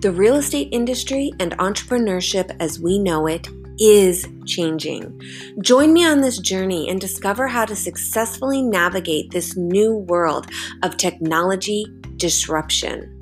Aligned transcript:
The 0.00 0.12
real 0.12 0.36
estate 0.36 0.68
industry 0.72 1.30
and 1.40 1.52
entrepreneurship 1.58 2.56
as 2.58 2.80
we 2.80 2.98
know 2.98 3.26
it 3.26 3.46
is 3.78 4.26
changing. 4.46 5.20
Join 5.60 5.92
me 5.92 6.06
on 6.06 6.22
this 6.22 6.38
journey 6.38 6.88
and 6.88 6.98
discover 6.98 7.46
how 7.46 7.66
to 7.66 7.76
successfully 7.76 8.62
navigate 8.62 9.30
this 9.30 9.58
new 9.58 9.94
world 9.94 10.46
of 10.82 10.96
technology 10.96 11.84
disruption. 12.16 13.14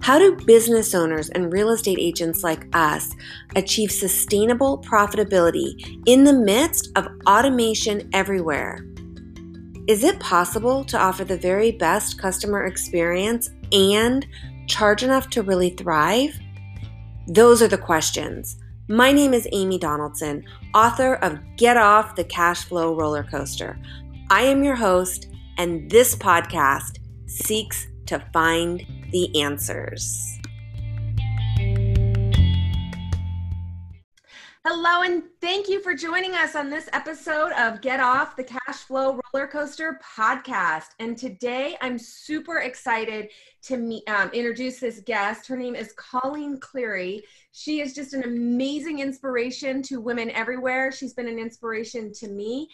How 0.00 0.18
do 0.18 0.34
business 0.44 0.92
owners 0.92 1.28
and 1.28 1.52
real 1.52 1.70
estate 1.70 1.98
agents 2.00 2.42
like 2.42 2.66
us 2.72 3.14
achieve 3.54 3.92
sustainable 3.92 4.82
profitability 4.82 6.02
in 6.06 6.24
the 6.24 6.32
midst 6.32 6.90
of 6.96 7.06
automation 7.28 8.10
everywhere? 8.12 8.84
Is 9.86 10.02
it 10.02 10.18
possible 10.18 10.84
to 10.86 10.98
offer 10.98 11.24
the 11.24 11.36
very 11.36 11.70
best 11.70 12.18
customer 12.18 12.64
experience 12.66 13.50
and 13.70 14.26
charge 14.66 15.02
enough 15.02 15.30
to 15.30 15.42
really 15.42 15.70
thrive? 15.70 16.38
Those 17.28 17.62
are 17.62 17.68
the 17.68 17.78
questions. 17.78 18.56
My 18.88 19.12
name 19.12 19.32
is 19.32 19.48
Amy 19.52 19.78
Donaldson, 19.78 20.44
author 20.74 21.14
of 21.16 21.38
Get 21.56 21.76
Off 21.76 22.16
the 22.16 22.24
Cash 22.24 22.64
Flow 22.64 22.94
Roller 22.94 23.22
Coaster. 23.22 23.78
I 24.30 24.42
am 24.42 24.64
your 24.64 24.76
host, 24.76 25.28
and 25.58 25.90
this 25.90 26.16
podcast 26.16 26.98
seeks 27.26 27.86
to 28.06 28.18
find 28.32 28.84
the 29.10 29.40
answers. 29.40 30.31
Hello, 34.64 35.02
and 35.02 35.24
thank 35.40 35.68
you 35.68 35.80
for 35.80 35.92
joining 35.92 36.36
us 36.36 36.54
on 36.54 36.70
this 36.70 36.88
episode 36.92 37.50
of 37.58 37.80
Get 37.80 37.98
Off 37.98 38.36
the 38.36 38.44
Cash 38.44 38.76
Flow 38.86 39.18
Roller 39.34 39.48
Coaster 39.48 39.98
podcast. 40.16 40.90
And 41.00 41.18
today 41.18 41.76
I'm 41.80 41.98
super 41.98 42.58
excited 42.58 43.30
to 43.62 43.76
meet, 43.76 44.08
um, 44.08 44.30
introduce 44.30 44.78
this 44.78 45.00
guest. 45.00 45.48
Her 45.48 45.56
name 45.56 45.74
is 45.74 45.92
Colleen 45.94 46.60
Cleary. 46.60 47.24
She 47.50 47.80
is 47.80 47.92
just 47.92 48.14
an 48.14 48.22
amazing 48.22 49.00
inspiration 49.00 49.82
to 49.82 50.00
women 50.00 50.30
everywhere. 50.30 50.92
She's 50.92 51.12
been 51.12 51.26
an 51.26 51.40
inspiration 51.40 52.12
to 52.12 52.28
me. 52.28 52.68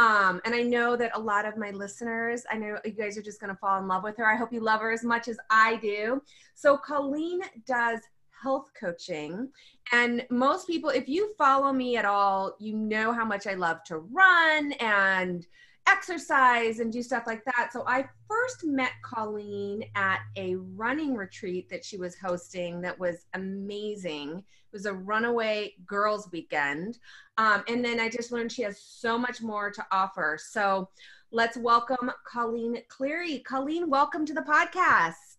Um, 0.00 0.40
and 0.44 0.52
I 0.52 0.62
know 0.64 0.96
that 0.96 1.12
a 1.14 1.20
lot 1.20 1.46
of 1.46 1.56
my 1.56 1.70
listeners, 1.70 2.42
I 2.50 2.56
know 2.56 2.76
you 2.84 2.90
guys 2.90 3.16
are 3.16 3.22
just 3.22 3.40
going 3.40 3.54
to 3.54 3.58
fall 3.60 3.78
in 3.80 3.86
love 3.86 4.02
with 4.02 4.16
her. 4.16 4.26
I 4.26 4.34
hope 4.34 4.52
you 4.52 4.60
love 4.60 4.80
her 4.80 4.90
as 4.90 5.04
much 5.04 5.28
as 5.28 5.38
I 5.48 5.76
do. 5.76 6.20
So, 6.56 6.76
Colleen 6.76 7.40
does 7.66 8.00
health 8.42 8.70
coaching. 8.78 9.48
And 9.92 10.26
most 10.30 10.66
people, 10.66 10.90
if 10.90 11.08
you 11.08 11.34
follow 11.36 11.72
me 11.72 11.96
at 11.96 12.04
all, 12.04 12.56
you 12.58 12.74
know 12.74 13.12
how 13.12 13.24
much 13.24 13.46
I 13.46 13.54
love 13.54 13.82
to 13.84 13.98
run 13.98 14.72
and 14.72 15.46
exercise 15.86 16.78
and 16.78 16.92
do 16.92 17.02
stuff 17.02 17.24
like 17.26 17.44
that. 17.44 17.72
So 17.72 17.84
I 17.86 18.04
first 18.28 18.64
met 18.64 18.92
Colleen 19.02 19.84
at 19.96 20.20
a 20.36 20.56
running 20.56 21.14
retreat 21.14 21.68
that 21.70 21.84
she 21.84 21.96
was 21.96 22.16
hosting 22.16 22.80
that 22.82 22.98
was 22.98 23.26
amazing. 23.34 24.38
It 24.38 24.72
was 24.72 24.86
a 24.86 24.94
runaway 24.94 25.74
girls 25.86 26.28
weekend. 26.30 26.98
Um, 27.38 27.64
and 27.68 27.84
then 27.84 27.98
I 27.98 28.08
just 28.08 28.30
learned 28.30 28.52
she 28.52 28.62
has 28.62 28.80
so 28.80 29.18
much 29.18 29.42
more 29.42 29.70
to 29.70 29.84
offer. 29.90 30.38
So 30.40 30.88
let's 31.32 31.56
welcome 31.56 32.10
Colleen 32.24 32.82
Cleary. 32.88 33.40
Colleen, 33.40 33.90
welcome 33.90 34.24
to 34.26 34.34
the 34.34 34.42
podcast. 34.42 35.29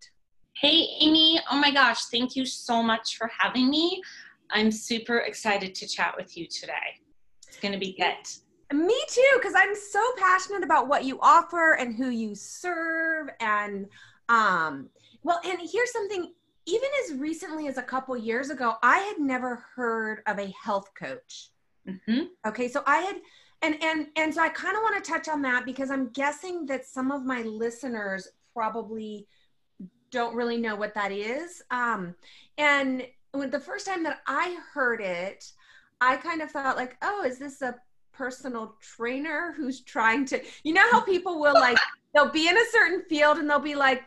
Hey, 0.62 0.90
Amy. 1.00 1.40
Oh 1.50 1.58
my 1.58 1.72
gosh, 1.72 2.06
thank 2.12 2.36
you 2.36 2.46
so 2.46 2.84
much 2.84 3.18
for 3.18 3.32
having 3.36 3.68
me. 3.68 4.00
I'm 4.52 4.72
super 4.72 5.18
excited 5.18 5.74
to 5.74 5.88
chat 5.88 6.14
with 6.16 6.38
you 6.38 6.46
today. 6.46 7.00
It's 7.48 7.58
going 7.58 7.72
to 7.72 7.80
be 7.80 7.98
good. 7.98 8.78
Me 8.78 8.96
too, 9.10 9.28
because 9.38 9.56
I'm 9.58 9.74
so 9.74 10.00
passionate 10.20 10.64
about 10.64 10.88
what 10.88 11.04
you 11.04 11.18
offer 11.20 11.74
and 11.80 11.96
who 11.96 12.10
you 12.10 12.36
serve. 12.36 13.30
And, 13.40 13.88
um, 14.30 14.90
well, 15.24 15.40
and 15.44 15.58
here's 15.60 15.92
something 15.92 16.32
even 16.68 16.90
as 17.06 17.18
recently 17.18 17.68
as 17.68 17.80
a 17.80 17.82
couple 17.84 18.16
years 18.16 18.52
ago, 18.52 18.76
I 18.84 19.00
had 19.00 19.18
never 19.18 19.66
heard 19.76 20.22
of 20.28 20.38
a 20.38 20.54
health 20.64 20.92
coach. 20.94 21.50
Mm-hmm. 21.90 22.26
Okay, 22.46 22.68
so 22.68 22.84
I 22.86 22.98
had, 22.98 23.16
and 23.64 23.84
and 23.84 24.08
and 24.16 24.32
so 24.32 24.44
I 24.44 24.50
kind 24.50 24.78
of 24.78 24.84
want 24.84 25.04
to 25.04 25.12
touch 25.12 25.28
on 25.28 25.42
that 25.42 25.66
because 25.66 25.90
I'm 25.90 26.10
guessing 26.10 26.68
that 26.68 26.86
some 26.86 27.10
of 27.10 27.26
my 27.26 27.42
listeners 27.42 28.28
probably 28.54 29.26
don't 30.12 30.36
really 30.36 30.58
know 30.58 30.76
what 30.76 30.94
that 30.96 31.12
is. 31.12 31.62
Um, 31.72 32.16
and 32.58 33.06
when 33.32 33.50
the 33.50 33.60
first 33.60 33.86
time 33.86 34.04
that 34.04 34.22
I 34.28 34.58
heard 34.74 35.02
it, 35.02 35.52
I 36.00 36.18
kind 36.18 36.42
of 36.42 36.52
thought 36.52 36.76
like, 36.76 36.98
oh, 37.02 37.24
is 37.24 37.40
this 37.40 37.62
a 37.62 37.76
personal 38.14 38.76
trainer 38.82 39.54
who's 39.56 39.82
trying 39.82 40.26
to, 40.26 40.42
you 40.64 40.74
know, 40.74 40.86
how 40.92 41.02
people 41.02 41.40
will 41.40 41.54
like, 41.54 41.78
they'll 42.14 42.32
be 42.32 42.48
in 42.48 42.58
a 42.58 42.66
certain 42.72 43.04
field 43.08 43.38
and 43.38 43.50
they'll 43.50 43.60
be 43.60 43.76
like, 43.76 44.04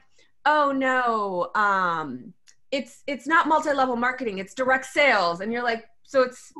oh 0.46 0.72
no, 0.72 1.50
um, 1.54 2.32
it's 2.70 3.02
it's 3.06 3.26
not 3.26 3.46
multi-level 3.46 3.96
marketing, 3.96 4.38
it's 4.38 4.54
direct 4.54 4.86
sales, 4.86 5.40
and 5.40 5.52
you're 5.52 5.62
like, 5.62 5.84
so 6.02 6.22
it's 6.22 6.52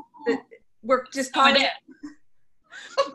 we're 0.81 1.03
just 1.13 1.33
calling 1.33 1.61
it. 1.61 1.69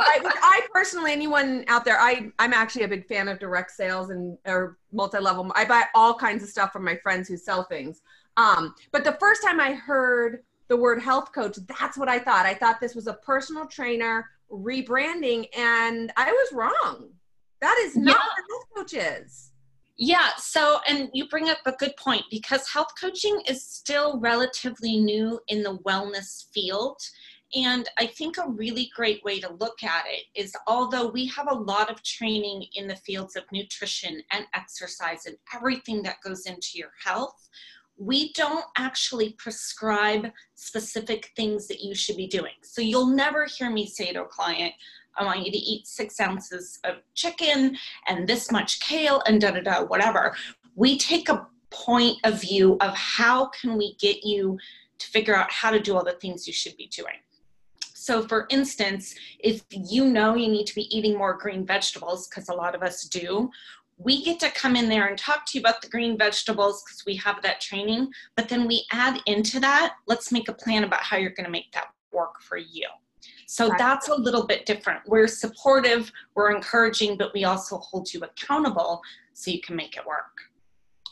I, 0.01 0.21
I, 0.23 0.67
personally, 0.73 1.13
anyone 1.13 1.65
out 1.69 1.85
there, 1.85 1.99
I 1.99 2.31
I'm 2.39 2.53
actually 2.53 2.85
a 2.85 2.89
big 2.89 3.07
fan 3.07 3.29
of 3.29 3.39
direct 3.39 3.71
sales 3.71 4.11
and 4.11 4.37
or 4.47 4.79
multi-level. 4.93 5.51
I 5.55 5.65
buy 5.65 5.85
all 5.95 6.15
kinds 6.15 6.43
of 6.43 6.49
stuff 6.49 6.73
from 6.73 6.85
my 6.85 6.97
friends 6.97 7.29
who 7.29 7.37
sell 7.37 7.65
things. 7.65 8.03
Um, 8.37 8.75
but 8.93 9.05
the 9.05 9.17
first 9.21 9.43
time 9.43 9.61
I 9.61 9.73
heard 9.73 10.43
the 10.69 10.77
word 10.77 11.03
health 11.03 11.33
coach, 11.33 11.59
that's 11.79 11.99
what 11.99 12.09
I 12.09 12.19
thought. 12.19 12.47
I 12.47 12.55
thought 12.55 12.81
this 12.81 12.95
was 12.95 13.07
a 13.07 13.15
personal 13.15 13.67
trainer 13.67 14.29
rebranding, 14.51 15.47
and 15.57 16.13
I 16.17 16.31
was 16.31 16.53
wrong. 16.53 17.11
That 17.61 17.77
is 17.81 17.97
not 17.97 18.17
yeah. 18.17 18.23
what 18.23 18.45
health 18.51 18.89
coach 18.89 18.95
is. 18.95 19.51
Yeah, 20.03 20.31
so, 20.39 20.79
and 20.89 21.11
you 21.13 21.29
bring 21.29 21.51
up 21.51 21.59
a 21.67 21.73
good 21.73 21.95
point 21.99 22.23
because 22.31 22.67
health 22.67 22.93
coaching 22.99 23.43
is 23.47 23.63
still 23.63 24.19
relatively 24.19 24.97
new 24.99 25.39
in 25.49 25.63
the 25.63 25.77
wellness 25.81 26.47
field. 26.55 26.97
And 27.55 27.89
I 27.99 28.07
think 28.07 28.39
a 28.39 28.49
really 28.49 28.91
great 28.95 29.25
way 29.25 29.41
to 29.41 29.53
look 29.55 29.83
at 29.83 30.05
it 30.07 30.25
is 30.41 30.55
although 30.69 31.09
we 31.09 31.27
have 31.27 31.51
a 31.51 31.55
lot 31.55 31.91
of 31.91 32.03
training 32.03 32.67
in 32.75 32.87
the 32.87 32.97
fields 32.97 33.35
of 33.35 33.43
nutrition 33.53 34.23
and 34.31 34.47
exercise 34.55 35.27
and 35.27 35.37
everything 35.55 36.03
that 36.03 36.23
goes 36.23 36.47
into 36.47 36.79
your 36.79 36.93
health, 37.05 37.49
we 37.97 38.33
don't 38.33 38.65
actually 38.79 39.31
prescribe 39.33 40.31
specific 40.55 41.33
things 41.37 41.67
that 41.67 41.81
you 41.81 41.95
should 41.95 42.17
be 42.17 42.29
doing. 42.29 42.55
So 42.63 42.81
you'll 42.81 43.15
never 43.15 43.47
hear 43.47 43.71
me 43.71 43.87
say 43.87 44.13
to 44.13 44.23
a 44.23 44.27
client, 44.27 44.73
I 45.17 45.25
want 45.25 45.45
you 45.45 45.51
to 45.51 45.59
eat 45.59 45.87
six 45.87 46.21
ounces 46.21 46.79
of 46.85 46.97
chicken 47.15 47.77
and 48.07 48.27
this 48.27 48.51
much 48.51 48.81
kale 48.81 49.23
and 49.27 49.41
da 49.41 49.51
da 49.51 49.61
da, 49.61 49.85
whatever. 49.85 50.35
We 50.77 50.99
take 50.99 51.29
a 51.29 51.47
point 51.71 52.17
of 52.25 52.41
view 52.41 52.77
of 52.81 52.95
how 52.95 53.47
can 53.49 53.77
we 53.77 53.97
get 53.97 54.25
you 54.25 54.59
to 54.99 55.07
figure 55.07 55.37
out 55.37 55.51
how 55.51 55.71
to 55.71 55.81
do 55.81 55.97
all 55.97 56.05
the 56.05 56.13
things 56.13 56.47
you 56.47 56.53
should 56.53 56.77
be 56.77 56.87
doing. 56.87 57.17
So, 58.01 58.27
for 58.27 58.47
instance, 58.49 59.15
if 59.41 59.63
you 59.71 60.07
know 60.07 60.35
you 60.35 60.49
need 60.49 60.67
to 60.69 60.75
be 60.75 60.89
eating 60.97 61.19
more 61.19 61.35
green 61.35 61.67
vegetables, 61.67 62.29
because 62.29 62.49
a 62.49 62.55
lot 62.55 62.75
of 62.75 62.83
us 62.83 63.05
do, 63.05 63.51
we 63.99 64.25
get 64.25 64.41
to 64.41 64.51
come 64.53 64.75
in 64.75 64.89
there 64.89 65.09
and 65.09 65.19
talk 65.19 65.45
to 65.47 65.59
you 65.59 65.61
about 65.61 65.83
the 65.83 65.89
green 65.89 66.17
vegetables 66.17 66.83
because 66.83 67.05
we 67.05 67.15
have 67.17 67.43
that 67.43 67.61
training. 67.61 68.11
But 68.37 68.49
then 68.49 68.67
we 68.67 68.87
add 68.91 69.21
into 69.27 69.61
that, 69.61 69.97
let's 70.07 70.33
make 70.33 70.49
a 70.49 70.55
plan 70.55 70.85
about 70.85 71.03
how 71.03 71.19
you're 71.19 71.33
going 71.33 71.45
to 71.45 71.51
make 71.51 71.73
that 71.73 71.89
work 72.11 72.41
for 72.41 72.57
you. 72.57 72.87
So 73.47 73.69
right. 73.69 73.79
that's 73.79 74.09
a 74.09 74.15
little 74.15 74.47
bit 74.47 74.65
different. 74.65 75.03
We're 75.07 75.29
supportive, 75.29 76.11
we're 76.35 76.53
encouraging, 76.57 77.19
but 77.19 77.35
we 77.35 77.45
also 77.45 77.77
hold 77.77 78.11
you 78.15 78.21
accountable 78.23 79.03
so 79.35 79.51
you 79.51 79.61
can 79.61 79.77
make 79.77 79.99
it 79.99 80.07
work. 80.07 80.39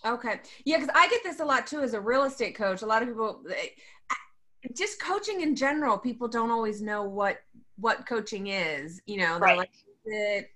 Okay. 0.07 0.41
Yeah, 0.65 0.79
because 0.79 0.95
I 0.95 1.07
get 1.09 1.23
this 1.23 1.41
a 1.41 1.45
lot 1.45 1.67
too 1.67 1.81
as 1.81 1.93
a 1.93 2.01
real 2.01 2.25
estate 2.25 2.55
coach. 2.55 2.81
A 2.81 2.87
lot 2.87 3.03
of 3.03 3.09
people, 3.09 3.43
just 4.75 5.01
coaching 5.01 5.41
in 5.41 5.55
general 5.55 5.97
people 5.97 6.29
don't 6.29 6.51
always 6.51 6.83
know 6.83 7.03
what 7.03 7.39
what 7.77 8.07
coaching 8.07 8.49
is 8.49 9.01
you 9.07 9.17
know 9.19 9.39
they're 9.39 9.49
right. 9.49 9.59
like 9.59 9.71
is 9.71 10.01
it 10.07 10.51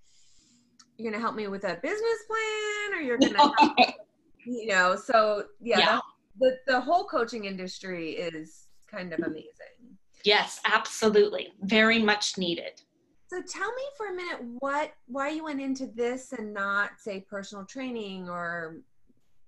you're 1.02 1.10
gonna 1.10 1.22
help 1.22 1.34
me 1.34 1.48
with 1.48 1.64
a 1.64 1.78
business 1.82 2.18
plan 2.28 2.98
or 2.98 3.02
you're 3.02 3.18
gonna 3.18 3.38
help, 3.58 3.78
you 4.44 4.66
know? 4.66 4.96
So 4.96 5.44
yeah, 5.60 5.78
yeah. 5.78 5.98
The, 6.40 6.58
the 6.66 6.80
whole 6.80 7.04
coaching 7.04 7.44
industry 7.44 8.12
is 8.12 8.68
kind 8.90 9.12
of 9.12 9.20
amazing. 9.20 9.96
Yes 10.24 10.60
absolutely. 10.64 11.52
Very 11.62 12.00
much 12.00 12.38
needed. 12.38 12.80
So 13.26 13.42
tell 13.42 13.68
me 13.72 13.82
for 13.96 14.08
a 14.08 14.14
minute 14.14 14.38
what 14.60 14.92
why 15.06 15.30
you 15.30 15.44
went 15.44 15.60
into 15.60 15.86
this 15.86 16.32
and 16.32 16.52
not 16.52 16.90
say 16.98 17.24
personal 17.28 17.64
training 17.64 18.28
or 18.28 18.76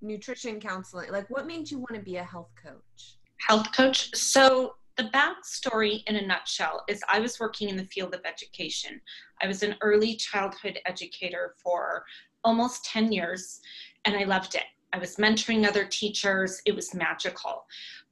nutrition 0.01 0.61
counseling 0.61 1.11
like 1.11 1.29
what 1.31 1.47
made 1.47 1.71
you 1.71 1.79
want 1.79 1.95
to 1.95 2.01
be 2.01 2.17
a 2.17 2.25
health 2.25 2.51
coach 2.63 3.17
health 3.47 3.73
coach. 3.77 4.15
So, 4.15 4.77
the 4.97 5.05
backstory 5.05 6.05
in 6.07 6.15
a 6.17 6.25
nutshell 6.25 6.85
is 6.89 7.03
I 7.09 7.19
was 7.19 7.41
working 7.41 7.69
in 7.69 7.77
the 7.77 7.87
field 7.87 8.15
of 8.15 8.21
education. 8.25 9.01
I 9.43 9.49
was 9.49 9.65
an 9.65 9.75
early 9.81 10.15
childhood 10.15 10.79
educator 10.87 11.57
for 11.61 12.05
almost 12.45 12.85
10 12.85 13.11
years, 13.11 13.61
and 14.05 14.15
I 14.15 14.23
loved 14.23 14.55
it. 14.55 14.63
I 14.93 14.99
was 14.99 15.17
mentoring 15.17 15.67
other 15.67 15.85
teachers, 15.85 16.63
it 16.65 16.77
was 16.77 16.95
magical. 16.95 17.67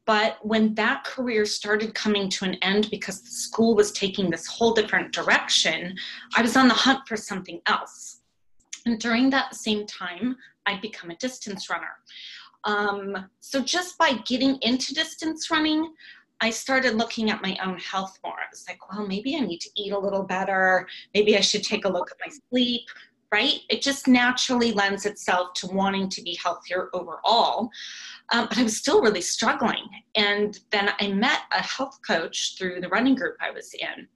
But 0.04 0.38
when 0.42 0.74
that 0.74 1.04
career 1.04 1.44
started 1.44 1.94
coming 1.94 2.28
to 2.30 2.44
an 2.44 2.54
end 2.54 2.90
because 2.90 3.22
the 3.22 3.30
school 3.30 3.76
was 3.76 3.92
taking 3.92 4.30
this 4.30 4.46
whole 4.46 4.74
different 4.74 5.12
direction, 5.12 5.96
I 6.34 6.42
was 6.42 6.56
on 6.56 6.66
the 6.66 6.74
hunt 6.74 7.06
for 7.06 7.16
something 7.16 7.60
else. 7.66 8.22
And 8.84 8.98
during 8.98 9.30
that 9.30 9.54
same 9.54 9.86
time, 9.86 10.36
I'd 10.66 10.80
become 10.80 11.10
a 11.10 11.16
distance 11.16 11.70
runner. 11.70 11.92
Um, 12.64 13.28
so 13.40 13.60
just 13.60 13.98
by 13.98 14.14
getting 14.24 14.56
into 14.62 14.94
distance 14.94 15.50
running, 15.50 15.92
I 16.40 16.50
started 16.50 16.96
looking 16.96 17.30
at 17.30 17.42
my 17.42 17.56
own 17.64 17.78
health 17.78 18.18
more. 18.24 18.34
I 18.34 18.50
was 18.50 18.64
like, 18.68 18.78
well, 18.90 19.06
maybe 19.06 19.36
I 19.36 19.40
need 19.40 19.60
to 19.60 19.70
eat 19.76 19.92
a 19.92 19.98
little 19.98 20.24
better. 20.24 20.88
Maybe 21.14 21.36
I 21.36 21.40
should 21.40 21.62
take 21.62 21.84
a 21.84 21.88
look 21.88 22.10
at 22.10 22.16
my 22.24 22.32
sleep, 22.50 22.82
right? 23.30 23.60
It 23.70 23.80
just 23.80 24.08
naturally 24.08 24.72
lends 24.72 25.06
itself 25.06 25.54
to 25.54 25.68
wanting 25.68 26.08
to 26.10 26.22
be 26.22 26.36
healthier 26.42 26.90
overall. 26.94 27.70
Um, 28.32 28.46
but 28.48 28.58
I 28.58 28.64
was 28.64 28.76
still 28.76 29.02
really 29.02 29.20
struggling. 29.20 29.88
And 30.16 30.58
then 30.70 30.90
I 31.00 31.08
met 31.08 31.42
a 31.52 31.62
health 31.62 31.98
coach 32.06 32.56
through 32.58 32.80
the 32.80 32.88
running 32.88 33.14
group 33.14 33.36
I 33.40 33.52
was 33.52 33.72
in. 33.74 34.08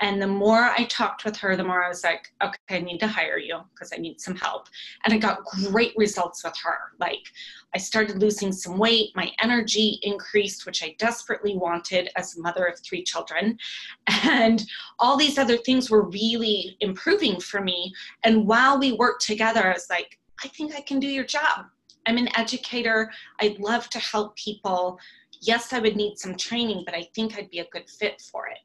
And 0.00 0.22
the 0.22 0.28
more 0.28 0.70
I 0.76 0.84
talked 0.84 1.24
with 1.24 1.36
her, 1.38 1.56
the 1.56 1.64
more 1.64 1.82
I 1.82 1.88
was 1.88 2.04
like, 2.04 2.32
okay, 2.42 2.58
I 2.70 2.80
need 2.80 2.98
to 3.00 3.08
hire 3.08 3.38
you 3.38 3.58
because 3.74 3.92
I 3.92 3.96
need 3.96 4.20
some 4.20 4.36
help. 4.36 4.68
And 5.04 5.12
I 5.12 5.18
got 5.18 5.44
great 5.44 5.92
results 5.96 6.44
with 6.44 6.56
her. 6.62 6.92
Like, 7.00 7.22
I 7.74 7.78
started 7.78 8.20
losing 8.20 8.52
some 8.52 8.78
weight, 8.78 9.10
my 9.14 9.32
energy 9.42 9.98
increased, 10.02 10.66
which 10.66 10.82
I 10.82 10.94
desperately 10.98 11.56
wanted 11.56 12.10
as 12.16 12.36
a 12.36 12.40
mother 12.40 12.64
of 12.66 12.78
three 12.80 13.02
children. 13.02 13.58
And 14.30 14.62
all 14.98 15.16
these 15.16 15.38
other 15.38 15.56
things 15.56 15.90
were 15.90 16.08
really 16.08 16.76
improving 16.80 17.40
for 17.40 17.60
me. 17.60 17.92
And 18.24 18.46
while 18.46 18.78
we 18.78 18.92
worked 18.92 19.24
together, 19.24 19.66
I 19.66 19.72
was 19.72 19.86
like, 19.88 20.18
I 20.44 20.48
think 20.48 20.74
I 20.74 20.80
can 20.80 21.00
do 21.00 21.06
your 21.06 21.24
job. 21.24 21.66
I'm 22.06 22.18
an 22.18 22.28
educator. 22.36 23.10
I'd 23.40 23.58
love 23.58 23.88
to 23.90 23.98
help 23.98 24.36
people. 24.36 24.98
Yes, 25.40 25.72
I 25.72 25.78
would 25.78 25.96
need 25.96 26.18
some 26.18 26.36
training, 26.36 26.82
but 26.84 26.94
I 26.94 27.08
think 27.14 27.36
I'd 27.36 27.50
be 27.50 27.60
a 27.60 27.68
good 27.72 27.88
fit 27.88 28.20
for 28.20 28.48
it. 28.48 28.58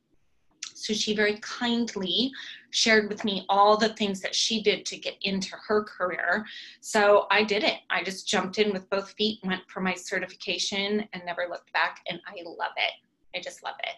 So 0.84 0.94
she 0.94 1.16
very 1.16 1.38
kindly 1.38 2.30
shared 2.72 3.08
with 3.08 3.24
me 3.24 3.46
all 3.48 3.78
the 3.78 3.94
things 3.94 4.20
that 4.20 4.36
she 4.36 4.62
did 4.62 4.86
to 4.88 4.98
get 4.98 5.16
into 5.22 5.56
her 5.66 5.82
career. 5.86 6.46
So 6.82 7.26
I 7.32 7.46
did 7.46 7.64
it. 7.64 7.78
I 7.90 8.04
just 8.04 8.28
jumped 8.28 8.60
in 8.60 8.74
with 8.74 8.90
both 8.90 9.14
feet, 9.14 9.40
went 9.46 9.62
for 9.70 9.80
my 9.80 9.94
certification, 9.94 11.08
and 11.14 11.24
never 11.26 11.48
looked 11.50 11.72
back. 11.72 12.02
And 12.10 12.20
I 12.28 12.34
love 12.44 12.74
it. 12.76 13.38
I 13.38 13.42
just 13.42 13.64
love 13.64 13.76
it. 13.80 13.96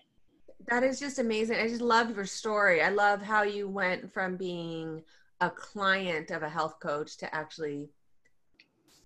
That 0.67 0.83
is 0.83 0.99
just 0.99 1.17
amazing. 1.17 1.57
I 1.57 1.67
just 1.67 1.81
love 1.81 2.15
your 2.15 2.25
story. 2.25 2.83
I 2.83 2.89
love 2.89 3.19
how 3.19 3.41
you 3.41 3.67
went 3.67 4.13
from 4.13 4.37
being 4.37 5.01
a 5.41 5.49
client 5.49 6.29
of 6.29 6.43
a 6.43 6.49
health 6.49 6.79
coach 6.79 7.17
to 7.17 7.35
actually 7.35 7.89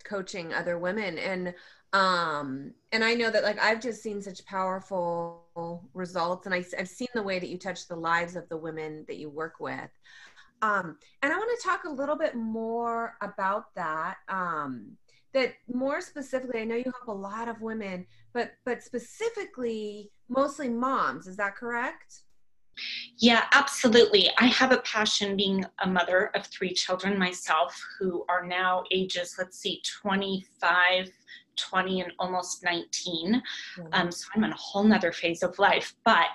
coaching 0.04 0.54
other 0.54 0.78
women 0.78 1.18
and 1.18 1.54
um 1.94 2.72
and 2.92 3.04
i 3.04 3.14
know 3.14 3.32
that 3.32 3.44
like 3.44 3.60
i've 3.60 3.82
just 3.82 4.04
seen 4.04 4.22
such 4.22 4.46
powerful 4.46 5.90
results 5.94 6.46
and 6.46 6.54
I, 6.54 6.64
i've 6.78 6.88
seen 6.88 7.08
the 7.16 7.24
way 7.24 7.40
that 7.40 7.50
you 7.50 7.58
touch 7.58 7.88
the 7.88 7.96
lives 7.96 8.36
of 8.36 8.48
the 8.50 8.58
women 8.58 9.06
that 9.08 9.18
you 9.18 9.30
work 9.30 9.56
with 9.60 9.90
um 10.62 10.98
and 11.24 11.34
i 11.34 11.36
want 11.36 11.50
to 11.60 11.68
talk 11.68 11.86
a 11.86 11.90
little 11.90 12.18
bit 12.18 12.36
more 12.36 13.16
about 13.22 13.74
that 13.76 14.18
um 14.28 14.92
that 15.34 15.54
more 15.74 16.00
specifically 16.00 16.62
i 16.62 16.64
know 16.64 16.76
you 16.76 16.84
help 16.84 17.08
a 17.08 17.12
lot 17.12 17.48
of 17.48 17.60
women 17.62 18.06
but 18.34 18.52
but 18.66 18.84
specifically 18.84 20.12
mostly 20.30 20.70
moms 20.70 21.26
is 21.26 21.38
that 21.38 21.56
correct 21.56 22.22
yeah, 23.18 23.46
absolutely. 23.54 24.30
I 24.38 24.46
have 24.46 24.72
a 24.72 24.78
passion 24.78 25.36
being 25.36 25.66
a 25.84 25.88
mother 25.88 26.32
of 26.36 26.46
three 26.48 26.74
children 26.74 27.18
myself 27.18 27.78
who 28.00 28.26
are 28.30 28.46
now 28.46 28.84
ages, 28.92 29.36
let's 29.38 29.60
see, 29.60 29.82
25, 30.02 31.12
20 31.60 32.02
and 32.02 32.12
almost 32.20 32.64
19. 32.64 33.42
Um, 33.94 34.12
so 34.12 34.28
I'm 34.36 34.44
in 34.44 34.52
a 34.52 34.56
whole 34.56 34.84
nother 34.84 35.12
phase 35.12 35.44
of 35.44 35.58
life. 35.60 35.96
But 36.06 36.28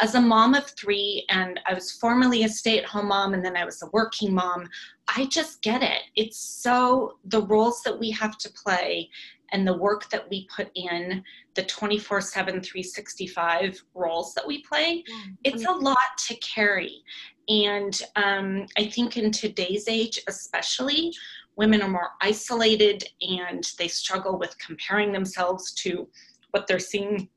as 0.00 0.14
a 0.14 0.20
mom 0.20 0.54
of 0.54 0.66
three, 0.70 1.24
and 1.30 1.60
I 1.66 1.74
was 1.74 1.92
formerly 1.92 2.44
a 2.44 2.48
stay 2.48 2.78
at 2.78 2.84
home 2.84 3.08
mom, 3.08 3.34
and 3.34 3.44
then 3.44 3.56
I 3.56 3.64
was 3.64 3.82
a 3.82 3.90
working 3.92 4.34
mom, 4.34 4.68
I 5.08 5.26
just 5.26 5.62
get 5.62 5.82
it. 5.82 6.02
It's 6.16 6.38
so 6.38 7.18
the 7.24 7.42
roles 7.42 7.82
that 7.82 7.98
we 7.98 8.10
have 8.10 8.36
to 8.38 8.50
play 8.50 9.08
and 9.52 9.66
the 9.66 9.76
work 9.76 10.08
that 10.10 10.28
we 10.28 10.48
put 10.54 10.70
in 10.74 11.22
the 11.54 11.62
24 11.64 12.20
7 12.20 12.60
365 12.60 13.82
roles 13.94 14.34
that 14.34 14.46
we 14.46 14.62
play 14.62 15.04
it's 15.44 15.64
a 15.64 15.70
lot 15.70 15.98
to 16.26 16.34
carry 16.36 17.02
and 17.48 18.02
um, 18.16 18.66
i 18.76 18.84
think 18.86 19.16
in 19.16 19.30
today's 19.30 19.88
age 19.88 20.20
especially 20.28 21.12
women 21.56 21.82
are 21.82 21.88
more 21.88 22.10
isolated 22.20 23.04
and 23.20 23.72
they 23.78 23.88
struggle 23.88 24.38
with 24.38 24.56
comparing 24.58 25.12
themselves 25.12 25.72
to 25.72 26.08
what 26.50 26.66
they're 26.66 26.78
seeing 26.78 27.28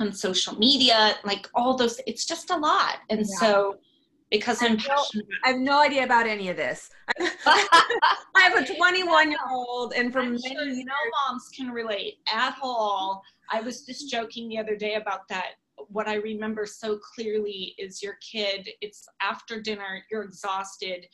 on 0.00 0.12
social 0.12 0.56
media 0.58 1.16
like 1.24 1.48
all 1.54 1.76
those 1.76 2.00
it's 2.06 2.24
just 2.24 2.50
a 2.50 2.56
lot 2.56 2.96
and 3.10 3.20
yeah. 3.20 3.38
so 3.38 3.78
because 4.30 4.62
I'm 4.62 4.76
passionate. 4.76 5.26
I 5.44 5.50
have 5.50 5.58
no 5.58 5.80
idea 5.80 6.04
about 6.04 6.26
any 6.26 6.48
of 6.48 6.56
this. 6.56 6.90
I 7.18 8.18
have 8.34 8.62
a 8.62 8.74
21 8.76 9.30
year 9.30 9.38
old, 9.50 9.94
and 9.94 10.12
for 10.12 10.22
many 10.22 10.38
sure 10.38 10.64
years, 10.64 10.78
no 10.78 10.94
moms 11.26 11.48
can 11.56 11.70
relate 11.70 12.18
at 12.32 12.56
all. 12.62 13.22
I 13.50 13.60
was 13.60 13.86
just 13.86 14.10
joking 14.10 14.48
the 14.48 14.58
other 14.58 14.76
day 14.76 14.94
about 14.94 15.28
that. 15.28 15.52
What 15.88 16.08
I 16.08 16.14
remember 16.14 16.66
so 16.66 16.98
clearly 16.98 17.74
is 17.78 18.02
your 18.02 18.16
kid. 18.20 18.68
It's 18.80 19.06
after 19.22 19.60
dinner, 19.60 20.04
you're 20.10 20.22
exhausted, 20.22 21.06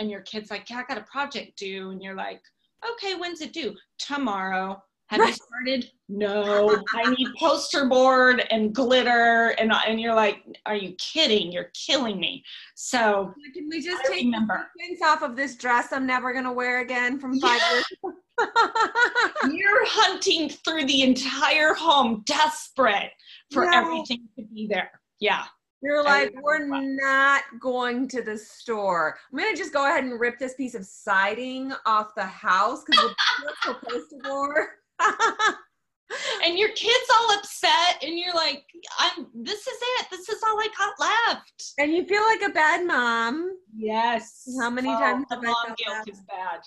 and 0.00 0.10
your 0.10 0.22
kid's 0.22 0.50
like, 0.50 0.68
"Yeah, 0.68 0.78
I 0.78 0.82
got 0.82 0.98
a 0.98 1.02
project 1.02 1.56
due," 1.56 1.90
and 1.90 2.02
you're 2.02 2.16
like, 2.16 2.42
"Okay, 2.90 3.14
when's 3.14 3.40
it 3.40 3.52
due? 3.52 3.76
Tomorrow." 3.98 4.82
Have 5.10 5.26
you 5.26 5.34
started? 5.34 5.90
No, 6.08 6.84
I 6.94 7.10
need 7.10 7.26
poster 7.36 7.86
board 7.86 8.46
and 8.52 8.72
glitter, 8.72 9.56
and 9.58 9.72
and 9.72 10.00
you're 10.00 10.14
like, 10.14 10.44
are 10.66 10.76
you 10.76 10.94
kidding? 10.98 11.50
You're 11.50 11.72
killing 11.74 12.20
me. 12.20 12.44
So 12.76 13.34
can 13.52 13.68
we 13.68 13.82
just 13.82 14.04
I 14.06 14.08
take 14.08 14.24
remember. 14.24 14.70
the 14.76 15.04
off 15.04 15.22
of 15.22 15.34
this 15.34 15.56
dress 15.56 15.92
I'm 15.92 16.06
never 16.06 16.32
gonna 16.32 16.52
wear 16.52 16.80
again 16.80 17.18
from 17.18 17.40
five 17.40 17.60
yeah. 17.60 17.74
years? 17.74 18.14
you're 19.52 19.86
hunting 19.86 20.48
through 20.48 20.86
the 20.86 21.02
entire 21.02 21.74
home, 21.74 22.22
desperate 22.24 23.10
for 23.50 23.66
no. 23.66 23.76
everything 23.76 24.28
to 24.38 24.44
be 24.44 24.68
there. 24.68 24.92
Yeah. 25.18 25.44
You're 25.82 26.04
like, 26.04 26.34
we're 26.42 26.66
not 26.66 27.42
going 27.58 28.06
to 28.08 28.22
the 28.22 28.36
store. 28.36 29.16
I'm 29.32 29.38
gonna 29.38 29.56
just 29.56 29.72
go 29.72 29.86
ahead 29.86 30.04
and 30.04 30.20
rip 30.20 30.38
this 30.38 30.54
piece 30.54 30.74
of 30.74 30.84
siding 30.84 31.72
off 31.86 32.14
the 32.14 32.24
house 32.24 32.84
because 32.84 33.14
we're 33.42 33.74
supposed 33.74 34.10
to 34.10 34.16
board. 34.28 34.66
and 36.44 36.58
your 36.58 36.70
kid's 36.70 37.10
all 37.14 37.38
upset 37.38 38.02
and 38.02 38.18
you're 38.18 38.34
like 38.34 38.64
i'm 38.98 39.26
this 39.32 39.66
is 39.66 39.78
it. 39.80 40.06
This 40.10 40.28
is 40.28 40.42
all 40.42 40.58
i 40.58 40.68
got 40.76 41.08
left. 41.28 41.72
And 41.78 41.92
you 41.92 42.04
feel 42.04 42.22
like 42.22 42.42
a 42.42 42.52
bad 42.52 42.86
mom. 42.86 43.56
Yes. 43.74 44.46
How 44.60 44.68
many 44.68 44.88
oh, 44.88 44.98
times 44.98 45.24
the 45.30 45.40
mom 45.40 45.74
guilt 45.78 46.08
is 46.08 46.20
bad. 46.28 46.60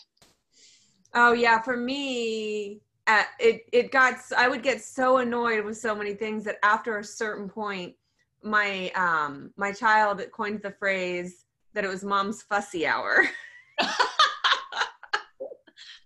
Oh 1.13 1.33
yeah 1.33 1.61
for 1.61 1.77
me 1.77 2.81
uh, 3.05 3.23
it 3.37 3.65
it 3.73 3.91
got 3.91 4.15
i 4.37 4.47
would 4.47 4.63
get 4.63 4.81
so 4.81 5.17
annoyed 5.17 5.65
with 5.65 5.77
so 5.77 5.93
many 5.93 6.13
things 6.13 6.45
that 6.45 6.55
after 6.63 6.99
a 6.99 7.03
certain 7.03 7.49
point 7.49 7.93
my 8.43 8.91
um 8.91 9.51
my 9.57 9.71
child 9.71 10.21
coined 10.31 10.61
the 10.61 10.71
phrase 10.71 11.45
that 11.73 11.83
it 11.83 11.89
was 11.89 12.03
mom's 12.03 12.41
fussy 12.43 12.85
hour 12.85 13.27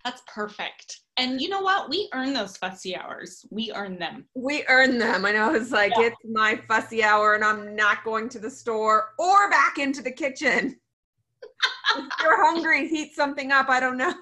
that's 0.04 0.22
perfect 0.28 1.02
and 1.18 1.42
you 1.42 1.50
know 1.50 1.62
what? 1.62 1.90
We 1.90 2.10
earn 2.14 2.34
those 2.34 2.58
fussy 2.58 2.96
hours. 2.96 3.44
We 3.50 3.72
earn 3.74 3.98
them. 3.98 4.26
We 4.36 4.64
earn 4.70 5.00
them. 5.00 5.26
I 5.26 5.32
know 5.32 5.56
it's 5.56 5.72
like 5.72 5.94
yeah. 5.98 6.08
it's 6.08 6.16
my 6.32 6.62
fussy 6.68 7.04
hour 7.04 7.34
and 7.34 7.44
I'm 7.44 7.76
not 7.76 8.04
going 8.04 8.30
to 8.30 8.40
the 8.40 8.52
store 8.52 9.10
or 9.18 9.50
back 9.50 9.80
into 9.80 10.04
the 10.04 10.12
kitchen. 10.12 10.80
if 11.98 12.06
you're 12.22 12.46
hungry, 12.46 12.88
heat 12.88 13.16
something 13.16 13.52
up. 13.52 13.68
I 13.68 13.80
don't 13.80 13.98
know. 13.98 14.14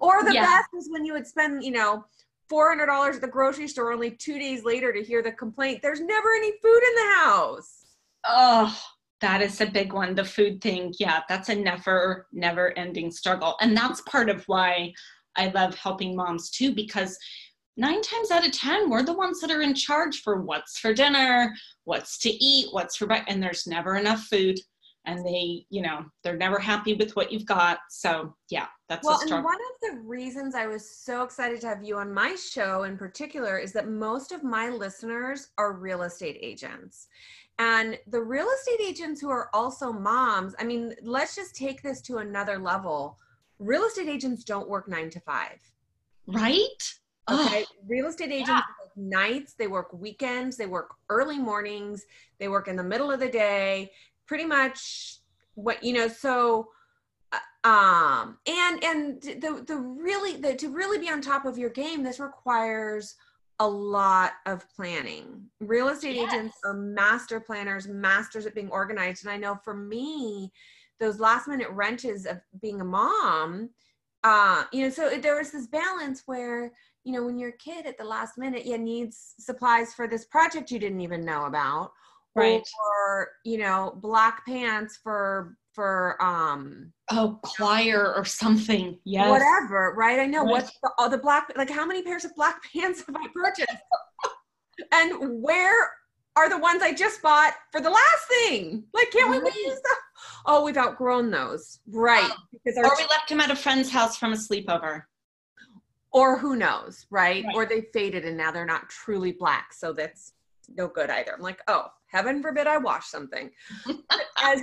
Or 0.00 0.24
the 0.24 0.32
yeah. 0.32 0.44
best 0.44 0.68
is 0.78 0.88
when 0.90 1.04
you 1.04 1.12
would 1.12 1.26
spend, 1.26 1.62
you 1.62 1.72
know, 1.72 2.06
$400 2.50 3.14
at 3.14 3.20
the 3.20 3.28
grocery 3.28 3.68
store 3.68 3.92
only 3.92 4.10
two 4.10 4.38
days 4.38 4.64
later 4.64 4.92
to 4.92 5.02
hear 5.02 5.22
the 5.22 5.32
complaint. 5.32 5.80
There's 5.82 6.00
never 6.00 6.28
any 6.36 6.52
food 6.62 6.82
in 6.82 6.94
the 6.94 7.14
house. 7.16 7.84
Oh, 8.24 8.78
that 9.20 9.42
is 9.42 9.60
a 9.60 9.66
big 9.66 9.92
one. 9.92 10.14
The 10.14 10.24
food 10.24 10.60
thing. 10.60 10.92
Yeah, 10.98 11.22
that's 11.28 11.48
a 11.48 11.54
never, 11.54 12.26
never 12.32 12.76
ending 12.78 13.10
struggle. 13.10 13.56
And 13.60 13.76
that's 13.76 14.00
part 14.02 14.28
of 14.28 14.44
why 14.46 14.92
I 15.36 15.48
love 15.48 15.74
helping 15.76 16.16
moms 16.16 16.50
too 16.50 16.74
because 16.74 17.18
nine 17.76 18.02
times 18.02 18.30
out 18.30 18.46
of 18.46 18.52
10, 18.52 18.88
we're 18.88 19.02
the 19.02 19.12
ones 19.12 19.40
that 19.40 19.50
are 19.50 19.62
in 19.62 19.74
charge 19.74 20.22
for 20.22 20.40
what's 20.40 20.78
for 20.78 20.94
dinner, 20.94 21.54
what's 21.84 22.18
to 22.18 22.30
eat, 22.30 22.68
what's 22.72 22.96
for 22.96 23.12
and 23.12 23.42
there's 23.42 23.66
never 23.66 23.96
enough 23.96 24.22
food. 24.24 24.58
And 25.06 25.24
they, 25.24 25.64
you 25.70 25.82
know, 25.82 26.04
they're 26.22 26.36
never 26.36 26.58
happy 26.58 26.94
with 26.94 27.14
what 27.14 27.30
you've 27.30 27.46
got. 27.46 27.78
So, 27.90 28.34
yeah, 28.50 28.66
that's 28.88 29.06
well. 29.06 29.20
and 29.20 29.44
one 29.44 29.54
of 29.54 29.90
the 29.90 30.00
reasons 30.00 30.54
I 30.54 30.66
was 30.66 30.90
so 30.90 31.22
excited 31.22 31.60
to 31.60 31.68
have 31.68 31.84
you 31.84 31.98
on 31.98 32.12
my 32.12 32.34
show 32.34 32.82
in 32.82 32.96
particular 32.98 33.58
is 33.58 33.72
that 33.72 33.88
most 33.88 34.32
of 34.32 34.42
my 34.42 34.68
listeners 34.68 35.50
are 35.58 35.74
real 35.74 36.02
estate 36.02 36.38
agents. 36.40 37.06
And 37.58 37.98
the 38.08 38.20
real 38.20 38.48
estate 38.50 38.84
agents 38.84 39.20
who 39.20 39.30
are 39.30 39.48
also 39.54 39.92
moms, 39.92 40.54
I 40.58 40.64
mean, 40.64 40.94
let's 41.02 41.34
just 41.36 41.54
take 41.54 41.82
this 41.82 42.02
to 42.02 42.18
another 42.18 42.58
level 42.58 43.18
real 43.58 43.84
estate 43.84 44.08
agents 44.08 44.44
don't 44.44 44.68
work 44.68 44.88
nine 44.88 45.10
to 45.10 45.20
five. 45.20 45.60
Right? 46.26 46.82
Okay. 47.30 47.64
Oh, 47.68 47.74
real 47.88 48.06
estate 48.06 48.30
agents 48.30 48.48
yeah. 48.48 48.56
work 48.56 48.96
nights, 48.96 49.54
they 49.54 49.66
work 49.66 49.92
weekends, 49.92 50.56
they 50.56 50.66
work 50.66 50.94
early 51.08 51.38
mornings, 51.38 52.04
they 52.38 52.48
work 52.48 52.68
in 52.68 52.76
the 52.76 52.84
middle 52.84 53.10
of 53.10 53.20
the 53.20 53.28
day, 53.28 53.90
pretty 54.26 54.44
much 54.44 55.18
what, 55.54 55.82
you 55.82 55.92
know, 55.92 56.08
so 56.08 56.68
um 57.64 58.38
and 58.46 58.84
and 58.84 59.22
the 59.22 59.64
the 59.66 59.76
really 59.76 60.36
the 60.36 60.54
to 60.54 60.68
really 60.68 60.98
be 60.98 61.10
on 61.10 61.20
top 61.20 61.44
of 61.44 61.58
your 61.58 61.70
game 61.70 62.02
this 62.02 62.20
requires 62.20 63.16
a 63.58 63.68
lot 63.68 64.32
of 64.46 64.64
planning 64.74 65.42
real 65.60 65.88
estate 65.88 66.14
yes. 66.14 66.32
agents 66.32 66.56
are 66.64 66.74
master 66.74 67.40
planners 67.40 67.88
masters 67.88 68.46
at 68.46 68.54
being 68.54 68.70
organized 68.70 69.24
and 69.24 69.32
i 69.32 69.36
know 69.36 69.58
for 69.64 69.74
me 69.74 70.52
those 71.00 71.18
last 71.18 71.48
minute 71.48 71.68
wrenches 71.70 72.24
of 72.24 72.38
being 72.62 72.80
a 72.80 72.84
mom 72.84 73.68
uh 74.22 74.64
you 74.72 74.82
know 74.82 74.90
so 74.90 75.18
there 75.18 75.36
was 75.36 75.50
this 75.50 75.66
balance 75.66 76.22
where 76.26 76.72
you 77.02 77.12
know 77.12 77.24
when 77.24 77.36
you're 77.36 77.50
a 77.50 77.58
kid 77.58 77.84
at 77.84 77.98
the 77.98 78.04
last 78.04 78.38
minute 78.38 78.64
you 78.64 78.78
needs 78.78 79.34
supplies 79.40 79.92
for 79.92 80.06
this 80.06 80.24
project 80.26 80.70
you 80.70 80.78
didn't 80.78 81.00
even 81.00 81.24
know 81.24 81.46
about 81.46 81.90
right. 82.36 82.62
or 82.84 83.28
you 83.44 83.58
know 83.58 83.98
black 84.00 84.44
pants 84.46 84.98
for 85.02 85.56
for 85.76 86.16
um 86.24 86.90
oh 87.12 87.38
choir 87.44 88.14
or 88.16 88.24
something. 88.24 88.98
Yes. 89.04 89.30
Whatever 89.30 89.94
right? 89.96 90.18
I 90.18 90.26
know. 90.26 90.42
Right. 90.42 90.52
what's 90.52 90.72
the, 90.82 91.08
the 91.10 91.18
black 91.18 91.52
like 91.56 91.70
how 91.70 91.86
many 91.86 92.02
pairs 92.02 92.24
of 92.24 92.34
black 92.34 92.60
pants 92.74 93.04
have 93.06 93.14
i 93.14 93.26
purchased? 93.32 93.68
And 94.92 95.42
where 95.42 95.90
are 96.36 96.48
the 96.50 96.58
ones 96.58 96.82
i 96.82 96.92
just 96.92 97.22
bought 97.22 97.54
for 97.70 97.80
the 97.80 97.90
last 97.90 98.28
thing? 98.28 98.84
Like 98.94 99.10
can't 99.10 99.30
right. 99.30 99.42
we 99.42 99.62
use 99.62 99.74
them? 99.74 99.96
Oh 100.46 100.64
we've 100.64 100.78
outgrown 100.78 101.30
those. 101.30 101.78
Right. 101.88 102.24
Um, 102.24 102.32
because 102.52 102.78
or 102.78 102.90
we 102.96 103.04
left 103.10 103.28
them 103.28 103.40
at 103.40 103.50
a 103.50 103.56
friend's 103.56 103.90
house 103.90 104.16
from 104.16 104.32
a 104.32 104.36
sleepover. 104.36 105.02
Or 106.10 106.38
who 106.38 106.56
knows 106.56 107.04
right? 107.10 107.44
right. 107.44 107.54
Or 107.54 107.66
they 107.66 107.82
faded 107.92 108.24
and 108.24 108.38
now 108.38 108.50
they're 108.50 108.64
not 108.64 108.88
truly 108.88 109.32
black 109.32 109.74
so 109.74 109.92
that's 109.92 110.32
no 110.74 110.88
good 110.88 111.10
either 111.10 111.32
i'm 111.34 111.42
like 111.42 111.60
oh 111.68 111.86
heaven 112.06 112.42
forbid 112.42 112.66
i 112.66 112.76
wash 112.76 113.06
something 113.06 113.50
as 114.42 114.62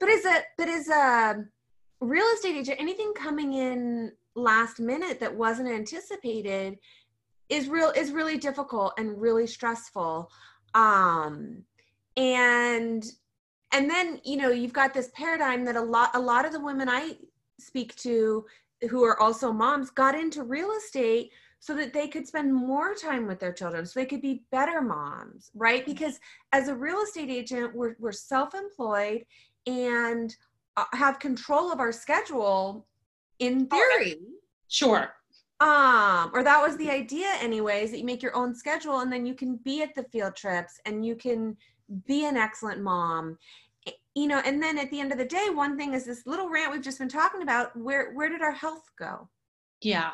but 0.00 0.08
as 0.08 0.24
a 0.24 0.42
but 0.58 0.68
as 0.68 0.88
a 0.88 1.44
real 2.00 2.26
estate 2.34 2.56
agent, 2.56 2.80
anything 2.80 3.12
coming 3.14 3.54
in 3.54 4.12
last 4.36 4.80
minute 4.80 5.20
that 5.20 5.34
wasn't 5.34 5.68
anticipated 5.68 6.76
is 7.48 7.68
real 7.68 7.92
is 7.96 8.10
really 8.10 8.38
difficult 8.38 8.92
and 8.98 9.20
really 9.20 9.46
stressful. 9.46 10.30
Um, 10.74 11.64
and 12.16 13.04
and 13.72 13.90
then 13.90 14.20
you 14.24 14.36
know 14.36 14.50
you've 14.50 14.72
got 14.72 14.94
this 14.94 15.10
paradigm 15.14 15.64
that 15.64 15.76
a 15.76 15.80
lot 15.80 16.10
a 16.14 16.20
lot 16.20 16.44
of 16.44 16.52
the 16.52 16.60
women 16.60 16.88
I 16.88 17.16
speak 17.58 17.94
to 17.96 18.44
who 18.90 19.04
are 19.04 19.20
also 19.20 19.52
moms 19.52 19.90
got 19.90 20.14
into 20.14 20.42
real 20.42 20.72
estate 20.72 21.30
so 21.64 21.74
that 21.74 21.94
they 21.94 22.06
could 22.06 22.26
spend 22.26 22.52
more 22.52 22.94
time 22.94 23.26
with 23.26 23.40
their 23.40 23.52
children 23.52 23.86
so 23.86 23.98
they 23.98 24.04
could 24.04 24.20
be 24.20 24.42
better 24.52 24.82
moms 24.82 25.50
right 25.54 25.82
mm-hmm. 25.82 25.92
because 25.92 26.20
as 26.52 26.68
a 26.68 26.74
real 26.74 27.00
estate 27.00 27.30
agent 27.30 27.74
we're, 27.74 27.96
we're 27.98 28.12
self-employed 28.12 29.24
and 29.66 30.36
uh, 30.76 30.84
have 30.92 31.18
control 31.18 31.72
of 31.72 31.80
our 31.80 31.92
schedule 31.92 32.86
in 33.38 33.66
theory. 33.66 34.18
Sure. 34.68 35.14
Um, 35.60 36.30
or 36.34 36.42
that 36.42 36.60
was 36.60 36.76
the 36.76 36.90
idea, 36.90 37.28
anyways, 37.40 37.90
that 37.90 37.98
you 37.98 38.04
make 38.04 38.22
your 38.22 38.36
own 38.36 38.54
schedule 38.54 39.00
and 39.00 39.12
then 39.12 39.24
you 39.24 39.34
can 39.34 39.56
be 39.56 39.82
at 39.82 39.94
the 39.94 40.04
field 40.04 40.34
trips 40.36 40.80
and 40.84 41.06
you 41.06 41.14
can 41.14 41.56
be 42.06 42.26
an 42.26 42.36
excellent 42.36 42.82
mom. 42.82 43.38
You 44.14 44.26
know, 44.26 44.42
and 44.44 44.62
then 44.62 44.78
at 44.78 44.90
the 44.90 45.00
end 45.00 45.12
of 45.12 45.18
the 45.18 45.24
day, 45.24 45.46
one 45.50 45.76
thing 45.76 45.94
is 45.94 46.04
this 46.04 46.26
little 46.26 46.48
rant 46.50 46.72
we've 46.72 46.82
just 46.82 46.98
been 46.98 47.08
talking 47.08 47.42
about. 47.42 47.76
Where 47.76 48.12
where 48.14 48.28
did 48.28 48.42
our 48.42 48.52
health 48.52 48.84
go? 48.98 49.28
Yeah. 49.80 50.12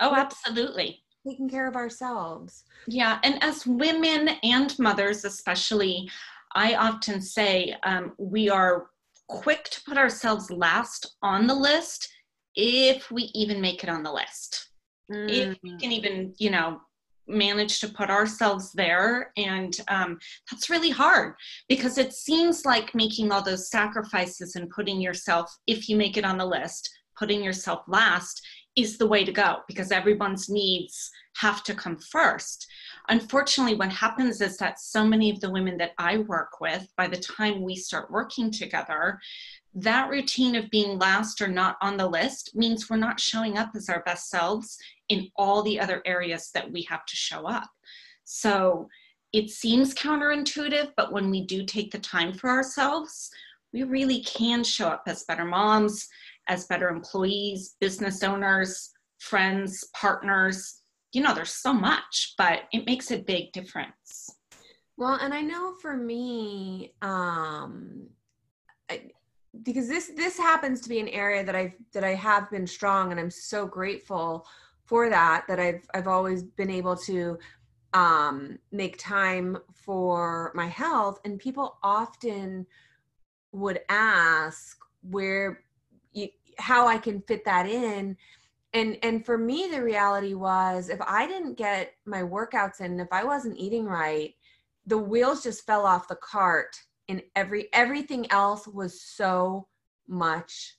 Oh, 0.00 0.14
absolutely. 0.14 1.02
Taking 1.26 1.48
care 1.48 1.68
of 1.68 1.76
ourselves. 1.76 2.64
Yeah, 2.86 3.18
and 3.22 3.42
as 3.42 3.66
women 3.66 4.30
and 4.42 4.76
mothers, 4.78 5.24
especially, 5.24 6.10
I 6.54 6.74
often 6.74 7.20
say 7.20 7.76
um, 7.82 8.12
we 8.18 8.48
are 8.48 8.86
quick 9.28 9.64
to 9.64 9.82
put 9.86 9.98
ourselves 9.98 10.50
last 10.50 11.16
on 11.22 11.46
the 11.46 11.54
list 11.54 12.08
if 12.56 13.10
we 13.10 13.24
even 13.34 13.60
make 13.60 13.84
it 13.84 13.90
on 13.90 14.02
the 14.02 14.12
list. 14.12 14.70
Mm. 15.12 15.30
If 15.30 15.58
we 15.62 15.76
can 15.76 15.92
even, 15.92 16.34
you 16.38 16.50
know, 16.50 16.80
manage 17.30 17.80
to 17.80 17.88
put 17.88 18.10
ourselves 18.10 18.72
there. 18.72 19.32
And 19.36 19.78
um, 19.88 20.18
that's 20.50 20.70
really 20.70 20.90
hard 20.90 21.34
because 21.68 21.98
it 21.98 22.12
seems 22.12 22.64
like 22.64 22.94
making 22.94 23.30
all 23.30 23.42
those 23.42 23.70
sacrifices 23.70 24.56
and 24.56 24.70
putting 24.70 25.00
yourself, 25.00 25.54
if 25.66 25.88
you 25.88 25.96
make 25.96 26.16
it 26.16 26.24
on 26.24 26.38
the 26.38 26.46
list, 26.46 26.90
putting 27.18 27.42
yourself 27.42 27.82
last 27.86 28.42
is 28.82 28.98
the 28.98 29.06
way 29.06 29.24
to 29.24 29.32
go 29.32 29.58
because 29.68 29.92
everyone's 29.92 30.48
needs 30.48 31.10
have 31.36 31.62
to 31.64 31.74
come 31.74 31.96
first. 31.96 32.66
Unfortunately, 33.08 33.74
what 33.74 33.92
happens 33.92 34.40
is 34.40 34.56
that 34.58 34.80
so 34.80 35.04
many 35.04 35.30
of 35.30 35.40
the 35.40 35.50
women 35.50 35.76
that 35.78 35.92
I 35.98 36.18
work 36.18 36.60
with, 36.60 36.86
by 36.96 37.08
the 37.08 37.16
time 37.16 37.62
we 37.62 37.76
start 37.76 38.10
working 38.10 38.50
together, 38.50 39.18
that 39.74 40.10
routine 40.10 40.56
of 40.56 40.70
being 40.70 40.98
last 40.98 41.40
or 41.40 41.48
not 41.48 41.76
on 41.80 41.96
the 41.96 42.06
list 42.06 42.56
means 42.56 42.90
we're 42.90 42.96
not 42.96 43.20
showing 43.20 43.56
up 43.56 43.70
as 43.74 43.88
our 43.88 44.02
best 44.02 44.28
selves 44.28 44.78
in 45.08 45.28
all 45.36 45.62
the 45.62 45.78
other 45.78 46.02
areas 46.04 46.50
that 46.54 46.70
we 46.70 46.82
have 46.82 47.06
to 47.06 47.16
show 47.16 47.46
up. 47.46 47.68
So 48.24 48.88
it 49.32 49.50
seems 49.50 49.94
counterintuitive, 49.94 50.92
but 50.96 51.12
when 51.12 51.30
we 51.30 51.46
do 51.46 51.64
take 51.64 51.92
the 51.92 51.98
time 51.98 52.32
for 52.32 52.50
ourselves, 52.50 53.30
we 53.72 53.84
really 53.84 54.22
can 54.22 54.64
show 54.64 54.88
up 54.88 55.04
as 55.06 55.24
better 55.24 55.44
moms, 55.44 56.08
as 56.50 56.66
better 56.66 56.88
employees, 56.88 57.76
business 57.80 58.22
owners, 58.22 58.90
friends, 59.18 59.88
partners. 59.94 60.82
You 61.12 61.22
know, 61.22 61.32
there's 61.32 61.54
so 61.54 61.72
much, 61.72 62.34
but 62.36 62.62
it 62.72 62.84
makes 62.86 63.12
a 63.12 63.18
big 63.18 63.52
difference. 63.52 64.28
Well, 64.96 65.14
and 65.14 65.32
I 65.32 65.40
know 65.40 65.74
for 65.80 65.96
me, 65.96 66.92
um, 67.02 68.08
I, 68.90 69.10
because 69.62 69.88
this 69.88 70.10
this 70.16 70.36
happens 70.36 70.80
to 70.82 70.88
be 70.88 71.00
an 71.00 71.08
area 71.08 71.44
that 71.44 71.56
I've 71.56 71.72
that 71.92 72.04
I 72.04 72.14
have 72.14 72.50
been 72.50 72.66
strong, 72.66 73.12
and 73.12 73.20
I'm 73.20 73.30
so 73.30 73.66
grateful 73.66 74.46
for 74.84 75.08
that. 75.08 75.44
That 75.48 75.60
I've 75.60 75.86
I've 75.94 76.08
always 76.08 76.42
been 76.42 76.70
able 76.70 76.96
to 76.96 77.38
um, 77.94 78.58
make 78.72 78.98
time 78.98 79.56
for 79.72 80.52
my 80.54 80.66
health, 80.66 81.20
and 81.24 81.38
people 81.38 81.78
often 81.82 82.66
would 83.52 83.80
ask 83.88 84.78
where 85.02 85.64
how 86.58 86.86
I 86.86 86.98
can 86.98 87.22
fit 87.22 87.44
that 87.44 87.66
in. 87.66 88.16
And 88.72 88.98
and 89.02 89.24
for 89.24 89.36
me 89.36 89.68
the 89.70 89.82
reality 89.82 90.34
was 90.34 90.88
if 90.88 91.00
I 91.02 91.26
didn't 91.26 91.58
get 91.58 91.94
my 92.06 92.22
workouts 92.22 92.80
in, 92.80 93.00
if 93.00 93.08
I 93.12 93.24
wasn't 93.24 93.58
eating 93.58 93.84
right, 93.84 94.34
the 94.86 94.98
wheels 94.98 95.42
just 95.42 95.66
fell 95.66 95.86
off 95.86 96.08
the 96.08 96.16
cart 96.16 96.76
and 97.08 97.22
every 97.34 97.68
everything 97.72 98.30
else 98.30 98.66
was 98.66 99.02
so 99.02 99.66
much 100.06 100.76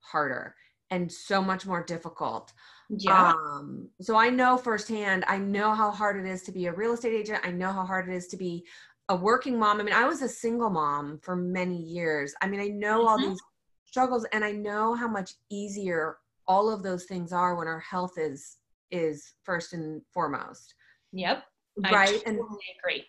harder 0.00 0.54
and 0.90 1.10
so 1.10 1.40
much 1.40 1.66
more 1.66 1.82
difficult. 1.82 2.52
Yeah. 2.90 3.32
Um, 3.32 3.88
so 4.00 4.16
I 4.16 4.30
know 4.30 4.56
firsthand, 4.56 5.24
I 5.28 5.38
know 5.38 5.72
how 5.72 5.90
hard 5.90 6.16
it 6.24 6.28
is 6.28 6.42
to 6.42 6.52
be 6.52 6.66
a 6.66 6.72
real 6.72 6.94
estate 6.94 7.14
agent. 7.14 7.40
I 7.44 7.52
know 7.52 7.70
how 7.72 7.86
hard 7.86 8.08
it 8.08 8.14
is 8.14 8.26
to 8.28 8.36
be 8.36 8.64
a 9.08 9.14
working 9.16 9.58
mom. 9.58 9.80
I 9.80 9.84
mean, 9.84 9.94
I 9.94 10.06
was 10.06 10.22
a 10.22 10.28
single 10.28 10.70
mom 10.70 11.20
for 11.22 11.36
many 11.36 11.76
years. 11.76 12.34
I 12.42 12.48
mean, 12.48 12.60
I 12.60 12.68
know 12.68 12.98
mm-hmm. 12.98 13.08
all 13.08 13.18
these 13.18 13.40
struggles 13.90 14.24
and 14.32 14.44
i 14.44 14.52
know 14.52 14.94
how 14.94 15.08
much 15.08 15.32
easier 15.50 16.16
all 16.46 16.70
of 16.70 16.82
those 16.82 17.04
things 17.04 17.32
are 17.32 17.56
when 17.56 17.66
our 17.66 17.80
health 17.80 18.14
is 18.16 18.56
is 18.90 19.34
first 19.44 19.72
and 19.72 20.02
foremost. 20.12 20.74
Yep. 21.12 21.44
Right? 21.78 22.08
Totally 22.08 22.22
and 22.26 22.38
agree 22.78 23.04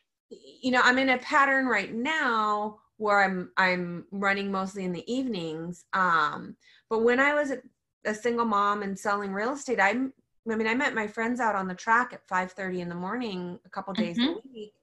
you 0.62 0.72
know 0.72 0.82
i'm 0.84 0.98
in 0.98 1.10
a 1.10 1.18
pattern 1.18 1.66
right 1.66 1.94
now 1.94 2.80
where 2.98 3.24
i'm 3.24 3.52
i'm 3.58 4.06
running 4.12 4.52
mostly 4.52 4.86
in 4.86 4.94
the 4.94 5.12
evenings 5.12 5.86
um 5.94 6.56
but 6.90 7.04
when 7.04 7.20
i 7.20 7.34
was 7.34 7.52
a, 7.52 7.58
a 8.06 8.14
single 8.14 8.46
mom 8.46 8.82
and 8.84 8.98
selling 8.98 9.34
real 9.34 9.54
estate 9.54 9.80
i'm 9.80 10.14
i 10.50 10.56
mean 10.56 10.68
i 10.68 10.74
met 10.74 10.96
my 10.96 11.06
friends 11.06 11.40
out 11.40 11.56
on 11.56 11.68
the 11.68 11.76
track 11.76 12.14
at 12.14 12.26
5 12.28 12.52
30 12.54 12.82
in 12.82 12.90
the 12.90 12.96
morning 12.96 13.60
a 13.66 13.70
couple 13.70 13.94
days 13.94 14.18
mm-hmm. 14.18 14.34
a 14.34 14.54
week 14.54 14.74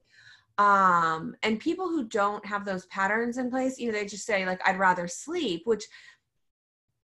um 0.59 1.37
and 1.45 1.61
people 1.61 1.89
who 1.89 2.05
don't 2.05 2.45
have 2.45 2.65
those 2.65 2.87
patterns 2.87 3.39
in 3.39 3.49
place 3.49 3.79
you 3.79 3.87
know 3.87 3.97
they 3.97 4.05
just 4.05 4.27
say 4.27 4.45
like 4.45 4.61
i'd 4.67 4.79
rather 4.79 5.07
sleep 5.07 5.63
which 5.65 5.85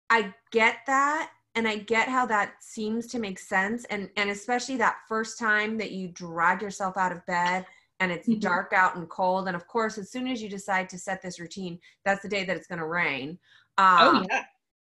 i 0.09 0.33
get 0.51 0.77
that 0.85 1.31
and 1.55 1.67
i 1.67 1.77
get 1.77 2.09
how 2.09 2.25
that 2.25 2.53
seems 2.59 3.07
to 3.07 3.17
make 3.17 3.39
sense 3.39 3.85
and 3.85 4.09
and 4.17 4.29
especially 4.29 4.75
that 4.75 4.97
first 5.07 5.39
time 5.39 5.77
that 5.77 5.91
you 5.91 6.09
drag 6.09 6.61
yourself 6.61 6.97
out 6.97 7.13
of 7.13 7.25
bed 7.25 7.65
and 8.01 8.11
it's 8.11 8.27
mm-hmm. 8.27 8.39
dark 8.39 8.73
out 8.73 8.97
and 8.97 9.07
cold 9.09 9.47
and 9.47 9.55
of 9.55 9.67
course 9.67 9.97
as 9.97 10.11
soon 10.11 10.27
as 10.27 10.41
you 10.41 10.49
decide 10.49 10.89
to 10.89 10.97
set 10.97 11.21
this 11.21 11.39
routine 11.39 11.79
that's 12.03 12.21
the 12.21 12.29
day 12.29 12.43
that 12.43 12.57
it's 12.57 12.67
going 12.67 12.79
to 12.79 12.85
rain 12.85 13.37
um, 13.77 13.97
oh 13.99 14.25
yeah 14.29 14.43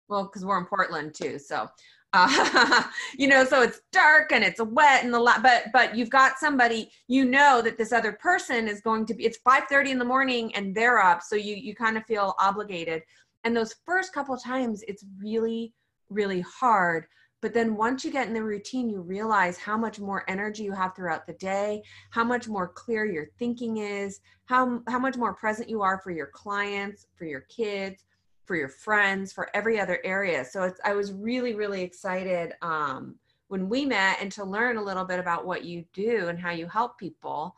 well 0.08 0.26
because 0.26 0.46
we're 0.46 0.60
in 0.60 0.66
portland 0.66 1.16
too 1.16 1.40
so 1.40 1.68
uh, 2.16 2.84
you 3.18 3.28
know 3.28 3.44
so 3.44 3.62
it's 3.62 3.82
dark 3.92 4.32
and 4.32 4.44
it's 4.44 4.62
wet 4.62 5.04
and 5.04 5.14
the 5.14 5.20
la- 5.20 5.42
but 5.42 5.66
but 5.74 5.96
you've 5.96 6.10
got 6.10 6.40
somebody 6.40 6.90
you 7.08 7.26
know 7.26 7.62
that 7.62 7.78
this 7.78 7.92
other 7.92 8.14
person 8.14 8.68
is 8.68 8.82
going 8.82 9.06
to 9.06 9.14
be 9.14 9.26
it's 9.26 9.38
5 9.38 9.64
30 9.70 9.92
in 9.92 10.00
the 10.00 10.06
morning 10.06 10.54
and 10.56 10.74
they're 10.74 11.00
up 11.00 11.22
so 11.22 11.36
you 11.36 11.56
you 11.56 11.76
kind 11.76 11.98
of 11.98 12.06
feel 12.06 12.36
obligated. 12.40 13.04
And 13.44 13.56
those 13.56 13.76
first 13.86 14.14
couple 14.14 14.38
times 14.38 14.84
it's 14.88 15.04
really 15.20 15.74
really 16.10 16.42
hard. 16.42 17.08
But 17.42 17.54
then 17.54 17.76
once 17.76 18.04
you 18.04 18.12
get 18.12 18.28
in 18.28 18.34
the 18.34 18.42
routine 18.42 18.90
you 18.90 19.02
realize 19.02 19.58
how 19.58 19.78
much 19.78 20.00
more 20.00 20.24
energy 20.28 20.64
you 20.64 20.72
have 20.72 20.96
throughout 20.96 21.28
the 21.28 21.34
day 21.34 21.84
how 22.10 22.24
much 22.24 22.48
more 22.48 22.70
clear 22.70 23.06
your 23.06 23.28
thinking 23.38 23.78
is 23.78 24.20
how 24.46 24.82
how 24.88 24.98
much 24.98 25.16
more 25.16 25.34
present 25.34 25.70
you 25.70 25.82
are 25.84 26.00
for 26.04 26.12
your 26.12 26.28
clients 26.28 27.06
for 27.16 27.26
your 27.26 27.42
kids 27.42 28.06
for 28.46 28.56
your 28.56 28.70
friends, 28.70 29.34
for 29.34 29.50
every 29.54 29.80
other 29.80 30.00
area. 30.04 30.46
So 30.46 30.64
it's 30.64 30.80
I 30.86 30.94
was 30.94 31.12
really 31.12 31.56
really 31.56 31.82
excited 31.82 32.54
um, 32.62 33.16
when 33.48 33.70
we 33.70 33.86
met 33.86 34.18
and 34.22 34.32
to 34.34 34.44
learn 34.44 34.78
a 34.78 34.84
little 34.84 35.06
bit 35.06 35.20
about 35.20 35.46
what 35.46 35.66
you 35.66 35.86
do 35.94 36.28
and 36.28 36.40
how 36.40 36.52
you 36.52 36.68
help 36.68 36.98
people. 36.98 37.56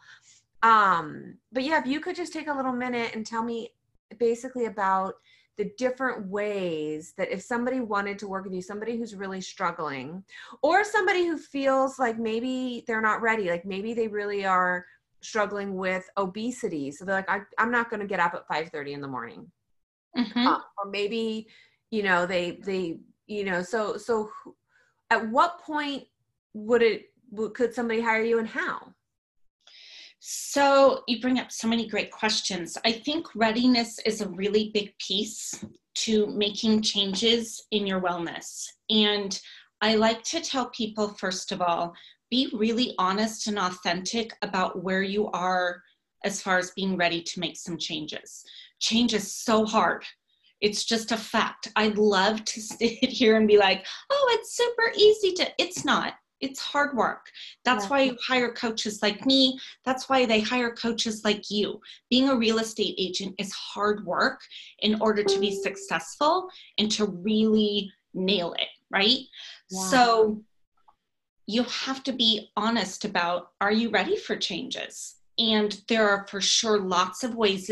Um, 0.64 1.38
but 1.52 1.64
yeah, 1.64 1.80
if 1.80 1.86
you 1.86 2.00
could 2.00 2.16
just 2.16 2.34
take 2.34 2.48
a 2.48 2.54
little 2.54 2.74
minute 2.74 3.12
and 3.16 3.26
tell 3.26 3.44
me 3.44 3.74
basically 4.18 4.66
about 4.66 5.16
the 5.58 5.72
different 5.78 6.28
ways 6.28 7.14
that 7.18 7.32
if 7.32 7.42
somebody 7.42 7.80
wanted 7.80 8.20
to 8.20 8.28
work 8.28 8.44
with 8.44 8.54
you, 8.54 8.62
somebody 8.62 8.96
who's 8.96 9.16
really 9.16 9.42
struggling, 9.42 10.24
or 10.62 10.84
somebody 10.84 11.26
who 11.26 11.38
feels 11.38 11.98
like 11.98 12.20
maybe 12.20 12.84
they're 12.86 13.02
not 13.02 13.22
ready, 13.22 13.50
like 13.50 13.66
maybe 13.66 13.94
they 13.94 14.08
really 14.08 14.46
are 14.46 14.86
struggling 15.22 15.76
with 15.76 16.08
obesity. 16.16 16.92
So 16.92 17.06
they're 17.06 17.16
like, 17.16 17.30
I, 17.30 17.42
am 17.58 17.72
not 17.72 17.90
going 17.90 18.02
to 18.02 18.06
get 18.06 18.20
up 18.20 18.36
at 18.36 18.48
5:30 18.48 18.94
in 18.94 19.02
the 19.02 19.08
morning, 19.08 19.52
mm-hmm. 20.18 20.48
uh, 20.48 20.60
or 20.78 20.90
maybe 20.90 21.48
you 21.92 22.04
know 22.04 22.26
they 22.26 22.60
they 22.64 23.00
you 23.28 23.44
know 23.44 23.62
so 23.62 23.98
so 23.98 24.30
at 25.10 25.30
what 25.30 25.62
point 25.62 26.04
would 26.54 26.82
it 26.82 27.06
could 27.54 27.74
somebody 27.74 28.02
hire 28.02 28.24
you 28.24 28.40
and 28.40 28.48
how? 28.48 28.94
So 30.20 31.04
you 31.08 31.22
bring 31.22 31.40
up 31.40 31.52
so 31.52 31.68
many 31.68 31.88
great 31.88 32.12
questions. 32.12 32.78
I 32.84 32.92
think 32.92 33.28
readiness 33.36 34.00
is 34.00 34.22
a 34.22 34.30
really 34.30 34.72
big 34.74 34.98
piece 34.98 35.64
to 35.96 36.28
making 36.28 36.82
changes 36.82 37.66
in 37.72 37.86
your 37.86 38.02
wellness. 38.02 38.66
And 38.90 39.40
I 39.82 39.96
like 39.96 40.24
to 40.24 40.42
tell 40.42 40.70
people, 40.70 41.10
first 41.10 41.52
of 41.52 41.62
all, 41.62 41.94
be 42.30 42.50
really 42.54 42.94
honest 42.98 43.48
and 43.48 43.60
authentic 43.60 44.34
about 44.42 44.84
where 44.84 45.04
you 45.04 45.28
are 45.32 45.82
as 46.24 46.42
far 46.42 46.58
as 46.58 46.72
being 46.72 46.98
ready 46.98 47.22
to 47.22 47.40
make 47.40 47.56
some 47.56 47.78
changes. 47.78 48.44
Change 48.80 49.14
is 49.14 49.34
so 49.34 49.66
hard. 49.66 50.04
It's 50.62 50.86
just 50.86 51.12
a 51.12 51.18
fact. 51.18 51.72
I'd 51.76 51.98
love 51.98 52.44
to 52.46 52.62
sit 52.62 53.10
here 53.10 53.38
and 53.38 53.48
be 53.48 53.58
like, 53.58 53.86
oh, 54.10 54.38
it's 54.40 54.56
super 54.56 54.92
easy 54.96 55.34
to, 55.34 55.50
it's 55.58 55.86
not 55.86 56.14
it's 56.42 56.60
hard 56.60 56.96
work. 56.96 57.28
That's 57.66 57.86
yeah. 57.86 57.90
why 57.90 58.02
you 58.04 58.18
hire 58.26 58.52
coaches 58.52 59.02
like 59.02 59.26
me. 59.26 59.60
That's 59.86 60.10
why 60.10 60.26
they 60.26 60.40
hire 60.40 60.72
coaches 60.72 61.24
like 61.24 61.50
you. 61.50 61.80
Being 62.10 62.30
a 62.30 62.36
real 62.36 62.60
estate 62.60 62.96
agent 62.98 63.36
is 63.38 63.52
hard 63.54 64.06
work 64.06 64.42
in 64.80 65.02
order 65.02 65.24
to 65.24 65.40
be 65.40 65.52
successful 65.52 66.50
and 66.78 66.92
to 66.92 67.06
really 67.06 67.92
nail 68.14 68.54
it, 68.54 68.68
right? 68.92 69.20
Yeah. 69.70 69.82
So 69.86 70.42
you 71.48 71.64
have 71.64 72.04
to 72.04 72.12
be 72.12 72.52
honest 72.56 73.06
about 73.06 73.52
are 73.62 73.72
you 73.72 73.90
ready 73.90 74.18
for 74.18 74.36
changes? 74.36 75.16
And 75.40 75.80
there 75.88 76.10
are 76.10 76.28
for 76.28 76.42
sure 76.42 76.80
lots 76.80 77.24
of 77.24 77.36
ways 77.36 77.70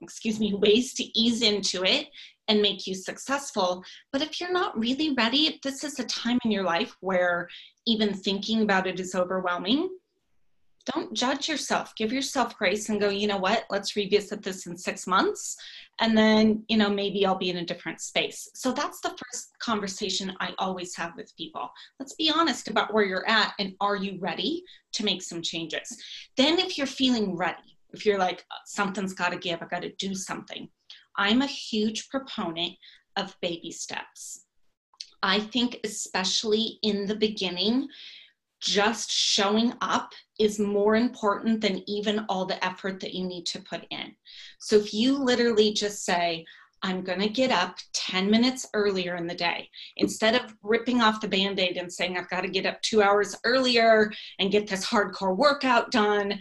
excuse 0.00 0.40
me, 0.40 0.54
ways 0.54 0.94
to 0.94 1.18
ease 1.18 1.42
into 1.42 1.84
it 1.84 2.08
and 2.48 2.60
make 2.60 2.86
you 2.86 2.94
successful. 2.94 3.84
But 4.12 4.22
if 4.22 4.40
you're 4.40 4.52
not 4.52 4.78
really 4.78 5.14
ready, 5.14 5.46
if 5.46 5.60
this 5.62 5.84
is 5.84 5.98
a 5.98 6.04
time 6.04 6.38
in 6.44 6.50
your 6.50 6.64
life 6.64 6.96
where 7.00 7.48
even 7.86 8.12
thinking 8.12 8.62
about 8.62 8.86
it 8.86 8.98
is 8.98 9.14
overwhelming, 9.14 9.88
don't 10.92 11.12
judge 11.12 11.48
yourself. 11.48 11.94
Give 11.94 12.12
yourself 12.12 12.56
grace 12.56 12.88
and 12.88 13.00
go, 13.00 13.08
you 13.10 13.26
know 13.26 13.36
what, 13.36 13.64
let's 13.70 13.96
revisit 13.96 14.42
this 14.42 14.66
in 14.66 14.76
six 14.76 15.06
months. 15.06 15.56
And 16.00 16.16
then, 16.16 16.64
you 16.68 16.76
know, 16.76 16.88
maybe 16.88 17.26
I'll 17.26 17.36
be 17.36 17.50
in 17.50 17.58
a 17.58 17.64
different 17.64 18.00
space. 18.00 18.48
So 18.54 18.72
that's 18.72 19.00
the 19.00 19.10
first 19.10 19.50
conversation 19.58 20.34
I 20.40 20.54
always 20.58 20.96
have 20.96 21.12
with 21.16 21.36
people. 21.36 21.70
Let's 21.98 22.14
be 22.14 22.32
honest 22.34 22.68
about 22.68 22.94
where 22.94 23.04
you're 23.04 23.28
at 23.28 23.52
and 23.58 23.74
are 23.80 23.96
you 23.96 24.18
ready 24.20 24.64
to 24.94 25.04
make 25.04 25.22
some 25.22 25.42
changes? 25.42 25.96
Then, 26.36 26.58
if 26.58 26.78
you're 26.78 26.86
feeling 26.86 27.36
ready, 27.36 27.69
if 27.92 28.06
you're 28.06 28.18
like, 28.18 28.44
uh, 28.50 28.56
something's 28.66 29.14
got 29.14 29.30
to 29.30 29.38
give, 29.38 29.62
I 29.62 29.66
got 29.66 29.82
to 29.82 29.92
do 29.98 30.14
something, 30.14 30.68
I'm 31.16 31.42
a 31.42 31.46
huge 31.46 32.08
proponent 32.08 32.72
of 33.16 33.36
baby 33.40 33.72
steps. 33.72 34.44
I 35.22 35.40
think, 35.40 35.80
especially 35.84 36.78
in 36.82 37.06
the 37.06 37.16
beginning, 37.16 37.88
just 38.60 39.10
showing 39.10 39.72
up 39.80 40.12
is 40.38 40.58
more 40.58 40.96
important 40.96 41.60
than 41.60 41.82
even 41.88 42.24
all 42.28 42.44
the 42.44 42.62
effort 42.64 43.00
that 43.00 43.14
you 43.14 43.26
need 43.26 43.46
to 43.46 43.60
put 43.62 43.86
in. 43.90 44.14
So 44.58 44.76
if 44.76 44.92
you 44.92 45.16
literally 45.16 45.72
just 45.72 46.04
say, 46.04 46.44
I'm 46.82 47.02
going 47.02 47.20
to 47.20 47.28
get 47.28 47.50
up 47.50 47.76
10 47.92 48.30
minutes 48.30 48.66
earlier 48.72 49.16
in 49.16 49.26
the 49.26 49.34
day. 49.34 49.68
Instead 49.98 50.34
of 50.34 50.54
ripping 50.62 51.02
off 51.02 51.20
the 51.20 51.28
band 51.28 51.60
aid 51.60 51.76
and 51.76 51.92
saying, 51.92 52.16
I've 52.16 52.30
got 52.30 52.40
to 52.42 52.48
get 52.48 52.64
up 52.64 52.80
two 52.80 53.02
hours 53.02 53.36
earlier 53.44 54.10
and 54.38 54.50
get 54.50 54.66
this 54.66 54.86
hardcore 54.86 55.36
workout 55.36 55.90
done, 55.90 56.40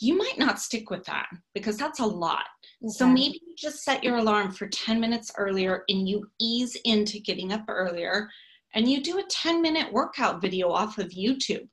you 0.00 0.16
might 0.16 0.38
not 0.38 0.58
stick 0.58 0.90
with 0.90 1.04
that 1.04 1.26
because 1.54 1.76
that's 1.76 2.00
a 2.00 2.06
lot. 2.06 2.44
Okay. 2.82 2.90
So 2.90 3.06
maybe 3.06 3.40
you 3.46 3.54
just 3.56 3.84
set 3.84 4.02
your 4.02 4.16
alarm 4.16 4.50
for 4.50 4.66
10 4.66 4.98
minutes 4.98 5.30
earlier 5.36 5.84
and 5.88 6.08
you 6.08 6.28
ease 6.40 6.76
into 6.84 7.20
getting 7.20 7.52
up 7.52 7.64
earlier 7.68 8.28
and 8.74 8.88
you 8.88 9.02
do 9.02 9.18
a 9.18 9.24
10 9.24 9.60
minute 9.60 9.92
workout 9.92 10.40
video 10.40 10.70
off 10.70 10.98
of 10.98 11.10
YouTube. 11.10 11.68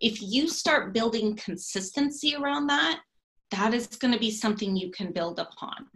If 0.00 0.22
you 0.22 0.48
start 0.48 0.94
building 0.94 1.36
consistency 1.36 2.34
around 2.34 2.68
that, 2.68 3.00
that 3.50 3.74
is 3.74 3.86
going 3.86 4.14
to 4.14 4.20
be 4.20 4.30
something 4.30 4.74
you 4.74 4.90
can 4.90 5.12
build 5.12 5.38
upon. 5.38 5.86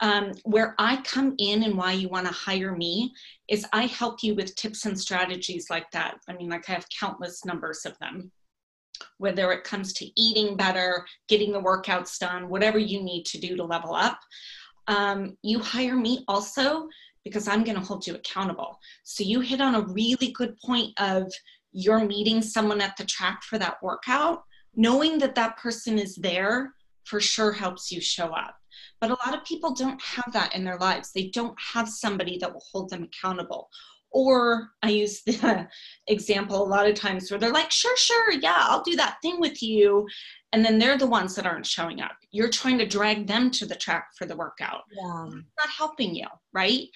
Um, 0.00 0.32
where 0.44 0.74
I 0.78 1.00
come 1.02 1.34
in 1.38 1.62
and 1.62 1.78
why 1.78 1.92
you 1.92 2.10
want 2.10 2.26
to 2.26 2.32
hire 2.32 2.76
me 2.76 3.14
is 3.48 3.66
I 3.72 3.86
help 3.86 4.22
you 4.22 4.34
with 4.34 4.54
tips 4.54 4.84
and 4.84 4.98
strategies 4.98 5.70
like 5.70 5.90
that. 5.92 6.18
I 6.28 6.34
mean, 6.34 6.50
like 6.50 6.68
I 6.68 6.72
have 6.72 6.86
countless 6.90 7.46
numbers 7.46 7.86
of 7.86 7.98
them 7.98 8.30
whether 9.18 9.52
it 9.52 9.64
comes 9.64 9.92
to 9.94 10.20
eating 10.20 10.56
better, 10.56 11.06
getting 11.28 11.52
the 11.52 11.60
workouts 11.60 12.18
done, 12.18 12.48
whatever 12.48 12.78
you 12.78 13.02
need 13.02 13.24
to 13.26 13.38
do 13.38 13.56
to 13.56 13.64
level 13.64 13.94
up. 13.94 14.18
Um, 14.88 15.36
you 15.42 15.58
hire 15.58 15.96
me 15.96 16.24
also 16.28 16.88
because 17.24 17.48
I'm 17.48 17.64
going 17.64 17.78
to 17.78 17.84
hold 17.84 18.06
you 18.06 18.14
accountable. 18.14 18.78
So 19.02 19.24
you 19.24 19.40
hit 19.40 19.60
on 19.60 19.74
a 19.74 19.80
really 19.80 20.30
good 20.32 20.56
point 20.64 20.92
of 21.00 21.32
you're 21.72 22.04
meeting 22.04 22.40
someone 22.40 22.80
at 22.80 22.96
the 22.96 23.04
track 23.04 23.42
for 23.42 23.58
that 23.58 23.82
workout. 23.82 24.44
Knowing 24.76 25.18
that 25.18 25.34
that 25.34 25.56
person 25.56 25.98
is 25.98 26.14
there 26.16 26.72
for 27.04 27.20
sure 27.20 27.52
helps 27.52 27.90
you 27.90 28.00
show 28.00 28.26
up. 28.26 28.56
But 29.00 29.10
a 29.10 29.18
lot 29.26 29.36
of 29.36 29.44
people 29.44 29.74
don't 29.74 30.00
have 30.02 30.32
that 30.32 30.54
in 30.54 30.64
their 30.64 30.78
lives. 30.78 31.12
They 31.12 31.28
don't 31.28 31.56
have 31.60 31.88
somebody 31.88 32.38
that 32.38 32.52
will 32.52 32.64
hold 32.72 32.90
them 32.90 33.02
accountable 33.02 33.68
or 34.16 34.70
I 34.82 34.88
use 34.88 35.22
the 35.24 35.68
example 36.06 36.62
a 36.62 36.66
lot 36.66 36.88
of 36.88 36.94
times 36.94 37.30
where 37.30 37.38
they're 37.38 37.52
like, 37.52 37.70
sure, 37.70 37.96
sure, 37.98 38.32
yeah, 38.32 38.56
I'll 38.56 38.82
do 38.82 38.96
that 38.96 39.18
thing 39.20 39.38
with 39.40 39.62
you. 39.62 40.06
And 40.54 40.64
then 40.64 40.78
they're 40.78 40.96
the 40.96 41.06
ones 41.06 41.34
that 41.34 41.44
aren't 41.44 41.66
showing 41.66 42.00
up. 42.00 42.16
You're 42.30 42.48
trying 42.48 42.78
to 42.78 42.86
drag 42.86 43.26
them 43.26 43.50
to 43.50 43.66
the 43.66 43.74
track 43.74 44.08
for 44.16 44.24
the 44.24 44.34
workout. 44.34 44.84
Yeah. 44.90 45.24
not 45.28 45.68
helping 45.76 46.14
you, 46.14 46.28
right? 46.54 46.88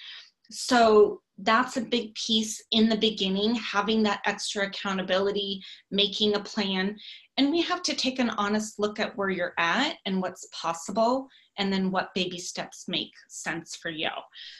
So 0.49 1.21
that's 1.37 1.77
a 1.77 1.81
big 1.81 2.15
piece 2.15 2.59
in 2.71 2.89
the 2.89 2.97
beginning, 2.97 3.53
having 3.53 4.01
that 4.03 4.21
extra 4.25 4.65
accountability, 4.65 5.61
making 5.91 6.33
a 6.33 6.39
plan. 6.39 6.97
And 7.37 7.51
we 7.51 7.61
have 7.61 7.83
to 7.83 7.93
take 7.93 8.17
an 8.17 8.31
honest 8.31 8.79
look 8.79 8.99
at 8.99 9.15
where 9.15 9.29
you're 9.29 9.53
at 9.59 9.97
and 10.07 10.23
what's 10.23 10.47
possible, 10.59 11.27
and 11.59 11.71
then 11.71 11.91
what 11.91 12.15
baby 12.15 12.39
steps 12.39 12.85
make 12.87 13.13
sense 13.29 13.75
for 13.75 13.91
you. 13.91 14.09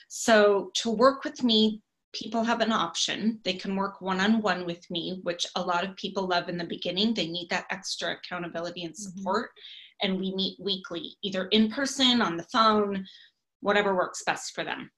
So 0.09 0.69
to 0.75 0.91
work 0.91 1.23
with 1.23 1.43
me, 1.43 1.81
people 2.13 2.43
have 2.43 2.61
an 2.61 2.71
option. 2.71 3.39
They 3.43 3.53
can 3.53 3.75
work 3.75 4.01
one 4.01 4.19
on 4.19 4.41
one 4.41 4.65
with 4.65 4.89
me, 4.91 5.19
which 5.23 5.47
a 5.55 5.61
lot 5.61 5.83
of 5.83 5.95
people 5.95 6.27
love 6.27 6.49
in 6.49 6.57
the 6.57 6.65
beginning. 6.65 7.13
They 7.13 7.27
need 7.27 7.49
that 7.49 7.65
extra 7.69 8.13
accountability 8.13 8.83
and 8.83 8.93
mm-hmm. 8.93 9.19
support. 9.19 9.49
Mm-hmm. 9.49 10.11
And 10.11 10.19
we 10.19 10.33
meet 10.33 10.57
weekly, 10.59 11.15
either 11.21 11.45
in 11.47 11.71
person, 11.71 12.21
on 12.21 12.35
the 12.35 12.47
phone, 12.51 13.05
whatever 13.61 13.95
works 13.95 14.23
best 14.25 14.53
for 14.53 14.63
them. 14.63 14.89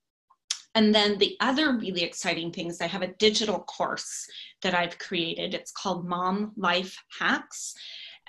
And 0.76 0.94
then 0.94 1.18
the 1.18 1.36
other 1.40 1.78
really 1.78 2.04
exciting 2.04 2.52
thing 2.52 2.68
is 2.68 2.82
I 2.82 2.88
have 2.88 3.04
a 3.04 3.14
digital 3.20 3.60
course 3.60 4.26
that 4.64 4.74
I've 4.74 4.98
created. 4.98 5.54
It's 5.54 5.72
called 5.72 6.08
Mom 6.08 6.54
Life 6.58 6.96
Hacks. 7.20 7.76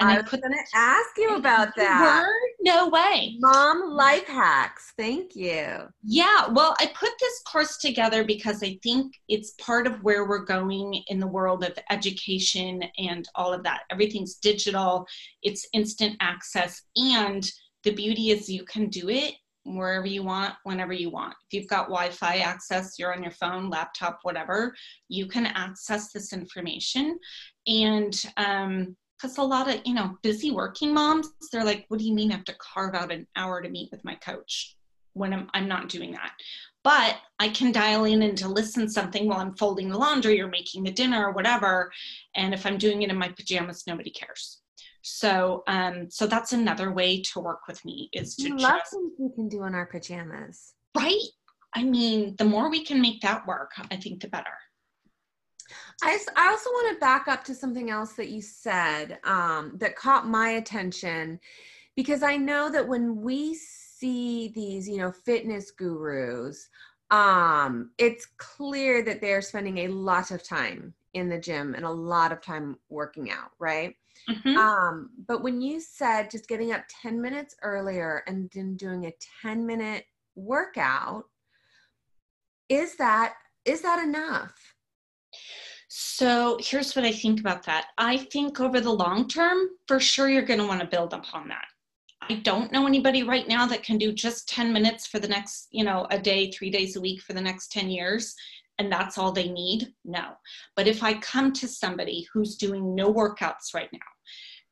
And 0.00 0.10
I, 0.10 0.16
I 0.16 0.20
was 0.20 0.30
going 0.30 0.52
to 0.52 0.64
ask 0.74 1.10
you 1.16 1.36
about 1.36 1.76
that. 1.76 2.02
Word? 2.02 2.50
No 2.62 2.88
way. 2.88 3.36
Mom 3.38 3.90
life 3.90 4.26
hacks. 4.26 4.92
Thank 4.96 5.36
you. 5.36 5.88
Yeah. 6.02 6.48
Well, 6.50 6.74
I 6.80 6.86
put 6.94 7.10
this 7.20 7.42
course 7.42 7.76
together 7.76 8.24
because 8.24 8.62
I 8.62 8.78
think 8.82 9.14
it's 9.28 9.52
part 9.52 9.86
of 9.86 10.02
where 10.02 10.26
we're 10.26 10.44
going 10.44 10.94
in 11.08 11.20
the 11.20 11.26
world 11.26 11.62
of 11.62 11.78
education 11.90 12.82
and 12.98 13.28
all 13.36 13.52
of 13.52 13.62
that. 13.62 13.82
Everything's 13.90 14.36
digital, 14.36 15.06
it's 15.42 15.68
instant 15.72 16.16
access. 16.20 16.82
And 16.96 17.48
the 17.84 17.92
beauty 17.92 18.30
is 18.30 18.48
you 18.48 18.64
can 18.64 18.88
do 18.88 19.10
it 19.10 19.34
wherever 19.64 20.06
you 20.06 20.22
want, 20.22 20.54
whenever 20.64 20.92
you 20.92 21.10
want. 21.10 21.34
If 21.48 21.58
you've 21.58 21.68
got 21.68 21.88
Wi 21.88 22.10
Fi 22.10 22.38
access, 22.38 22.98
you're 22.98 23.14
on 23.14 23.22
your 23.22 23.32
phone, 23.32 23.70
laptop, 23.70 24.18
whatever, 24.22 24.74
you 25.08 25.26
can 25.26 25.46
access 25.46 26.12
this 26.12 26.32
information. 26.32 27.18
And 27.66 28.22
um, 28.36 28.96
because 29.24 29.38
a 29.38 29.42
lot 29.42 29.72
of 29.72 29.80
you 29.86 29.94
know 29.94 30.18
busy 30.22 30.50
working 30.50 30.92
moms 30.92 31.30
they're 31.50 31.64
like 31.64 31.86
what 31.88 31.98
do 31.98 32.06
you 32.06 32.12
mean 32.12 32.30
i 32.30 32.34
have 32.34 32.44
to 32.44 32.54
carve 32.58 32.94
out 32.94 33.10
an 33.10 33.26
hour 33.36 33.62
to 33.62 33.70
meet 33.70 33.90
with 33.90 34.04
my 34.04 34.14
coach 34.16 34.76
when 35.14 35.32
i'm, 35.32 35.48
I'm 35.54 35.68
not 35.68 35.88
doing 35.88 36.12
that? 36.12 36.32
But 36.82 37.16
i 37.38 37.48
can 37.48 37.72
dial 37.72 38.04
in 38.04 38.22
and 38.22 38.36
to 38.38 38.48
listen 38.48 38.88
something 38.88 39.26
while 39.26 39.40
i'm 39.40 39.56
folding 39.56 39.88
the 39.88 39.98
laundry 39.98 40.40
or 40.40 40.48
making 40.48 40.84
the 40.84 40.90
dinner 40.90 41.28
or 41.28 41.32
whatever 41.32 41.90
and 42.36 42.52
if 42.52 42.66
i'm 42.66 42.76
doing 42.76 43.02
it 43.02 43.10
in 43.10 43.16
my 43.16 43.28
pajamas 43.28 43.84
nobody 43.86 44.10
cares. 44.10 44.60
So 45.00 45.62
um 45.66 46.10
so 46.10 46.26
that's 46.26 46.52
another 46.52 46.92
way 46.92 47.22
to 47.22 47.40
work 47.40 47.62
with 47.66 47.82
me 47.84 48.10
is 48.12 48.36
to 48.36 48.54
love 48.54 48.80
just, 48.80 48.92
things 48.92 49.12
we 49.18 49.30
can 49.34 49.48
do 49.48 49.64
in 49.64 49.74
our 49.74 49.86
pajamas. 49.86 50.74
Right? 50.94 51.28
I 51.76 51.82
mean, 51.82 52.36
the 52.36 52.44
more 52.44 52.70
we 52.70 52.84
can 52.84 53.00
make 53.00 53.20
that 53.22 53.44
work, 53.48 53.72
I 53.90 53.96
think 53.96 54.20
the 54.20 54.28
better. 54.28 54.56
I, 56.02 56.18
I 56.36 56.48
also 56.48 56.70
want 56.70 56.94
to 56.94 57.00
back 57.00 57.28
up 57.28 57.44
to 57.44 57.54
something 57.54 57.90
else 57.90 58.12
that 58.14 58.28
you 58.28 58.42
said 58.42 59.18
um, 59.24 59.72
that 59.76 59.96
caught 59.96 60.26
my 60.26 60.50
attention 60.50 61.40
because 61.96 62.22
I 62.22 62.36
know 62.36 62.70
that 62.70 62.86
when 62.86 63.20
we 63.20 63.54
see 63.54 64.52
these, 64.54 64.88
you 64.88 64.98
know, 64.98 65.12
fitness 65.12 65.70
gurus, 65.70 66.68
um, 67.10 67.90
it's 67.98 68.26
clear 68.36 69.02
that 69.04 69.20
they're 69.20 69.42
spending 69.42 69.78
a 69.78 69.88
lot 69.88 70.30
of 70.30 70.42
time 70.42 70.94
in 71.14 71.28
the 71.28 71.38
gym 71.38 71.74
and 71.74 71.84
a 71.84 71.90
lot 71.90 72.32
of 72.32 72.40
time 72.40 72.76
working 72.88 73.30
out, 73.30 73.52
right? 73.58 73.94
Mm-hmm. 74.28 74.56
Um, 74.56 75.10
but 75.26 75.42
when 75.42 75.60
you 75.60 75.80
said 75.80 76.30
just 76.30 76.48
getting 76.48 76.72
up 76.72 76.82
10 77.02 77.20
minutes 77.20 77.54
earlier 77.62 78.22
and 78.26 78.50
then 78.54 78.76
doing 78.76 79.06
a 79.06 79.12
10 79.42 79.66
minute 79.66 80.06
workout, 80.34 81.24
is 82.68 82.96
that 82.96 83.34
is 83.64 83.80
that 83.82 84.02
enough? 84.02 84.73
So 85.96 86.58
here's 86.60 86.96
what 86.96 87.04
I 87.04 87.12
think 87.12 87.38
about 87.38 87.62
that. 87.66 87.86
I 87.98 88.16
think 88.16 88.58
over 88.58 88.80
the 88.80 88.90
long 88.90 89.28
term, 89.28 89.68
for 89.86 90.00
sure, 90.00 90.28
you're 90.28 90.42
going 90.42 90.58
to 90.58 90.66
want 90.66 90.80
to 90.80 90.88
build 90.88 91.14
upon 91.14 91.46
that. 91.46 91.66
I 92.28 92.40
don't 92.42 92.72
know 92.72 92.88
anybody 92.88 93.22
right 93.22 93.46
now 93.46 93.64
that 93.66 93.84
can 93.84 93.96
do 93.96 94.12
just 94.12 94.48
10 94.48 94.72
minutes 94.72 95.06
for 95.06 95.20
the 95.20 95.28
next, 95.28 95.68
you 95.70 95.84
know, 95.84 96.08
a 96.10 96.18
day, 96.18 96.50
three 96.50 96.68
days 96.68 96.96
a 96.96 97.00
week 97.00 97.22
for 97.22 97.32
the 97.32 97.40
next 97.40 97.70
10 97.70 97.90
years, 97.90 98.34
and 98.78 98.90
that's 98.90 99.18
all 99.18 99.30
they 99.30 99.48
need. 99.48 99.94
No. 100.04 100.32
But 100.74 100.88
if 100.88 101.04
I 101.04 101.14
come 101.20 101.52
to 101.52 101.68
somebody 101.68 102.26
who's 102.32 102.56
doing 102.56 102.96
no 102.96 103.14
workouts 103.14 103.72
right 103.72 103.90
now 103.92 104.00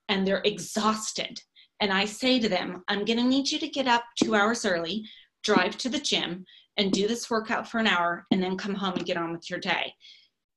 and 0.09 0.27
they're 0.27 0.43
exhausted, 0.45 1.41
and 1.79 1.93
I 1.93 2.05
say 2.05 2.41
to 2.41 2.49
them, 2.49 2.83
I'm 2.89 3.05
going 3.05 3.19
to 3.19 3.25
need 3.25 3.49
you 3.49 3.61
to 3.61 3.69
get 3.69 3.87
up 3.87 4.03
two 4.21 4.35
hours 4.35 4.65
early, 4.65 5.05
drive 5.45 5.79
to 5.79 5.89
the 5.89 6.01
gym, 6.01 6.47
and 6.79 6.91
do 6.91 7.07
this 7.07 7.31
workout 7.31 7.69
for 7.69 7.79
an 7.79 7.87
hour, 7.87 8.27
and 8.33 8.43
then 8.43 8.59
come 8.59 8.75
home 8.75 8.95
and 8.95 9.07
get 9.07 9.17
on 9.17 9.31
with 9.31 9.49
your 9.49 9.61
day 9.61 9.95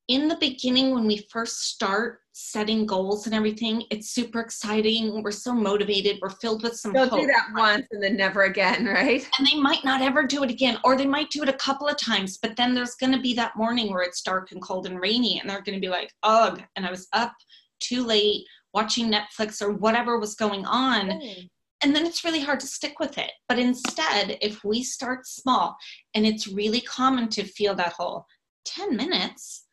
in 0.07 0.27
the 0.27 0.37
beginning 0.37 0.93
when 0.93 1.07
we 1.07 1.25
first 1.31 1.69
start 1.69 2.19
setting 2.37 2.85
goals 2.85 3.25
and 3.25 3.33
everything 3.33 3.83
it's 3.91 4.09
super 4.09 4.41
exciting. 4.41 5.23
We're 5.23 5.31
so 5.31 5.53
motivated. 5.53 6.19
We're 6.21 6.29
filled 6.29 6.63
with 6.63 6.75
some 6.75 6.91
they'll 6.91 7.07
hope. 7.07 7.21
do 7.21 7.27
that 7.27 7.47
once 7.55 7.87
and 7.91 8.03
then 8.03 8.17
never 8.17 8.43
again 8.43 8.85
right? 8.93 9.27
And 9.39 9.47
they 9.47 9.57
might 9.57 9.85
not 9.85 10.01
ever 10.01 10.27
do 10.27 10.43
it 10.43 10.51
again 10.51 10.77
or 10.83 10.97
they 10.97 11.05
might 11.05 11.29
do 11.29 11.43
it 11.43 11.49
a 11.49 11.53
couple 11.53 11.87
of 11.87 11.97
times 11.97 12.37
but 12.37 12.57
then 12.57 12.75
there's 12.75 12.95
going 12.95 13.13
to 13.13 13.21
be 13.21 13.33
that 13.35 13.55
morning 13.55 13.89
where 13.91 14.03
it's 14.03 14.21
dark 14.21 14.51
and 14.51 14.61
cold 14.61 14.85
and 14.85 14.99
rainy 14.99 15.39
and 15.39 15.49
they're 15.49 15.61
going 15.61 15.77
to 15.77 15.85
be 15.85 15.89
like 15.89 16.11
ugh 16.23 16.61
and 16.75 16.85
i 16.85 16.91
was 16.91 17.07
up 17.13 17.33
too 17.79 18.05
late 18.05 18.45
watching 18.73 19.11
netflix 19.11 19.61
or 19.61 19.71
whatever 19.71 20.19
was 20.19 20.35
going 20.35 20.65
on. 20.65 21.09
Mm. 21.09 21.49
and 21.83 21.95
then 21.95 22.05
it's 22.05 22.25
really 22.25 22.41
hard 22.41 22.59
to 22.59 22.67
stick 22.67 22.99
with 22.99 23.17
it. 23.17 23.31
But 23.47 23.59
instead 23.59 24.37
if 24.41 24.63
we 24.65 24.83
start 24.83 25.25
small 25.25 25.77
and 26.13 26.25
it's 26.25 26.47
really 26.47 26.81
common 26.81 27.29
to 27.29 27.43
feel 27.45 27.75
that 27.75 27.93
whole 27.93 28.25
10 28.65 28.95
minutes 28.97 29.64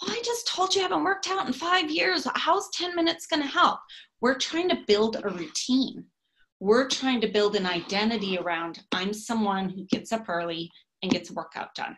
well, 0.00 0.10
I 0.10 0.20
just 0.24 0.46
told 0.46 0.74
you 0.74 0.80
I 0.80 0.84
haven't 0.84 1.04
worked 1.04 1.28
out 1.28 1.46
in 1.46 1.52
five 1.52 1.90
years. 1.90 2.26
How's 2.34 2.70
10 2.70 2.96
minutes 2.96 3.26
going 3.26 3.42
to 3.42 3.48
help? 3.48 3.80
We're 4.20 4.38
trying 4.38 4.68
to 4.70 4.84
build 4.86 5.16
a 5.22 5.28
routine. 5.28 6.04
We're 6.60 6.88
trying 6.88 7.20
to 7.20 7.28
build 7.28 7.56
an 7.56 7.66
identity 7.66 8.38
around 8.38 8.80
I'm 8.92 9.12
someone 9.12 9.68
who 9.68 9.84
gets 9.84 10.12
up 10.12 10.28
early 10.28 10.70
and 11.02 11.12
gets 11.12 11.30
a 11.30 11.34
workout 11.34 11.74
done. 11.74 11.96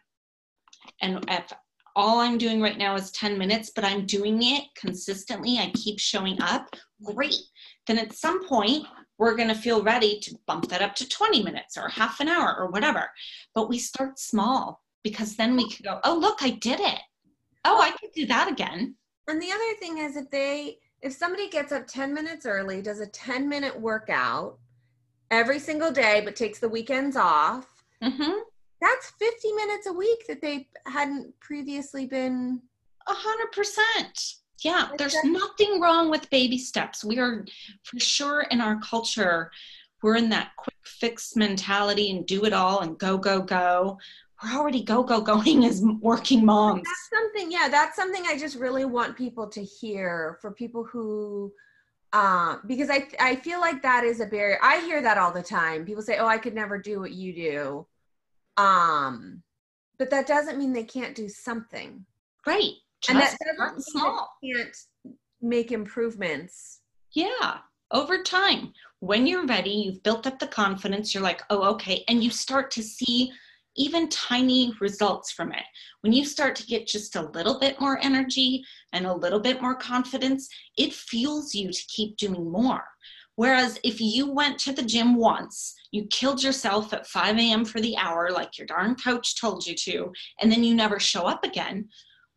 And 1.00 1.24
if 1.28 1.52
all 1.94 2.20
I'm 2.20 2.37
doing 2.37 2.61
right 2.61 2.76
now 2.76 2.94
is 2.96 3.11
10 3.12 3.38
minutes, 3.38 3.70
but 3.74 3.85
I'm 3.85 4.04
doing 4.04 4.42
it 4.42 4.64
consistently, 4.76 5.59
I 5.59 5.70
keep 5.74 5.98
showing 5.98 6.40
up, 6.42 6.68
great. 7.02 7.38
Then 7.87 7.98
at 7.98 8.12
some 8.12 8.46
point, 8.46 8.87
we're 9.18 9.37
going 9.37 9.48
to 9.48 9.54
feel 9.54 9.82
ready 9.82 10.20
to 10.20 10.37
bump 10.46 10.68
that 10.68 10.82
up 10.82 10.94
to 10.96 11.09
20 11.09 11.42
minutes 11.42 11.78
or 11.78 11.88
half 11.88 12.20
an 12.20 12.28
hour 12.28 12.54
or 12.59 12.70
whatever. 12.70 13.09
But 13.54 13.70
we 13.70 13.78
start 13.78 14.18
small 14.18 14.82
because 15.02 15.37
then 15.37 15.56
we 15.56 15.70
can 15.70 15.85
go, 15.85 16.00
oh, 16.04 16.18
look, 16.18 16.38
I 16.42 16.50
did 16.50 16.80
it 16.80 17.00
oh, 17.66 17.81
I 17.81 17.90
could 17.90 18.12
do 18.14 18.26
that 18.26 18.50
again. 18.50 18.94
And 19.29 19.42
the 19.42 19.50
other 19.50 19.74
thing 19.81 19.98
is 19.98 20.16
if 20.16 20.31
they 20.31 20.79
if 21.02 21.12
somebody 21.12 21.48
gets 21.48 21.72
up 21.72 21.87
10 21.87 22.14
minutes 22.14 22.46
early, 22.46 22.81
does 22.81 23.00
a 23.00 23.07
10 23.07 23.48
minute 23.48 23.79
workout 23.79 24.59
every 25.31 25.59
single 25.59 25.92
day, 25.92 26.22
but 26.24 26.37
takes 26.37 26.59
the 26.59 26.68
weekends 26.68 27.16
off, 27.16 27.66
mm-hmm. 28.02 28.33
that's 28.81 29.11
50 29.18 29.52
minutes 29.52 29.87
a 29.87 29.92
week 29.92 30.26
that 30.26 30.40
they 30.40 30.68
hadn't 30.87 31.38
previously 31.40 32.07
been. 32.07 32.62
A 33.09 33.12
hundred 33.14 33.52
percent. 33.52 34.35
Yeah, 34.64 34.88
there's 34.96 35.16
nothing 35.22 35.81
wrong 35.81 36.11
with 36.11 36.31
baby 36.31 36.59
steps. 36.59 37.05
We 37.05 37.18
are 37.18 37.44
for 37.85 38.00
sure 38.00 38.46
in 38.50 38.61
our 38.61 38.81
culture, 38.81 39.50
we're 40.02 40.16
in 40.16 40.31
that 40.31 40.52
quick 40.57 40.74
fix 40.85 41.37
mentality 41.37 42.11
and 42.11 42.26
do 42.26 42.44
it 42.46 42.52
all 42.52 42.81
and 42.81 42.98
go, 42.98 43.18
go, 43.18 43.42
go 43.42 43.98
we're 44.42 44.59
already 44.59 44.83
go 44.83 45.03
go 45.03 45.20
going 45.20 45.64
as 45.64 45.83
working 46.01 46.44
moms. 46.44 46.83
That's 46.85 47.09
something 47.12 47.51
yeah 47.51 47.68
that's 47.68 47.96
something 47.96 48.25
i 48.29 48.38
just 48.38 48.57
really 48.57 48.85
want 48.85 49.16
people 49.16 49.49
to 49.49 49.62
hear 49.62 50.38
for 50.40 50.53
people 50.53 50.85
who 50.85 51.53
um 52.12 52.61
because 52.66 52.90
i 52.90 53.07
i 53.20 53.37
feel 53.37 53.61
like 53.61 53.83
that 53.83 54.05
is 54.05 54.20
a 54.20 54.27
barrier. 54.27 54.59
I 54.62 54.81
hear 54.81 55.03
that 55.03 55.18
all 55.18 55.33
the 55.33 55.42
time. 55.42 55.85
People 55.85 56.03
say 56.03 56.18
oh 56.18 56.27
i 56.27 56.38
could 56.38 56.55
never 56.55 56.79
do 56.79 57.01
what 57.01 57.12
you 57.12 57.35
do. 57.35 57.87
Um 58.62 59.42
but 59.99 60.11
that 60.11 60.27
doesn't 60.27 60.59
mean 60.59 60.72
they 60.72 60.85
can't 60.85 61.14
do 61.14 61.29
something. 61.29 62.05
Right. 62.46 62.72
Just 63.01 63.11
and 63.11 63.20
that 63.20 63.37
doesn't 63.59 63.83
small. 63.83 64.29
can't 64.44 64.77
make 65.40 65.72
improvements. 65.72 66.81
Yeah. 67.12 67.59
Over 67.90 68.22
time. 68.22 68.72
When 69.01 69.27
you're 69.27 69.46
ready 69.46 69.70
you've 69.70 70.03
built 70.03 70.27
up 70.27 70.38
the 70.38 70.46
confidence. 70.46 71.14
You're 71.14 71.22
like 71.22 71.42
oh 71.51 71.62
okay. 71.75 72.05
And 72.09 72.22
you 72.22 72.31
start 72.31 72.70
to 72.72 72.83
see 72.83 73.33
even 73.77 74.09
tiny 74.09 74.73
results 74.81 75.33
from 75.33 75.53
it. 75.53 75.65
When 76.01 76.12
you 76.12 76.25
start 76.25 76.57
to 76.57 76.67
get 76.67 76.87
just 76.87 77.17
a 77.17 77.31
little 77.31 77.59
bit 77.59 77.81
more 77.81 77.99
energy 78.03 78.65
and 78.93 79.07
a 79.07 79.15
little 79.15 79.41
bit 79.41 79.61
more 79.61 79.75
confidence, 79.75 80.49
it 80.77 80.93
fuels 80.93 81.55
you 81.55 81.71
to 81.71 81.85
keep 81.89 82.17
doing 82.17 82.51
more. 82.51 82.85
Whereas 83.37 83.79
if 83.85 84.01
you 84.01 84.33
went 84.33 84.59
to 84.61 84.73
the 84.73 84.83
gym 84.83 85.17
once, 85.17 85.75
you 85.91 86.07
killed 86.07 86.43
yourself 86.43 86.93
at 86.93 87.07
5 87.07 87.37
a.m. 87.37 87.65
for 87.65 87.81
the 87.81 87.97
hour, 87.99 88.31
like 88.31 88.57
your 88.57 88.67
darn 88.67 88.95
coach 88.95 89.39
told 89.39 89.67
you 89.67 89.75
to, 89.75 90.12
and 90.41 90.51
then 90.51 90.65
you 90.65 90.75
never 90.75 90.99
show 90.99 91.27
up 91.27 91.45
again, 91.45 91.89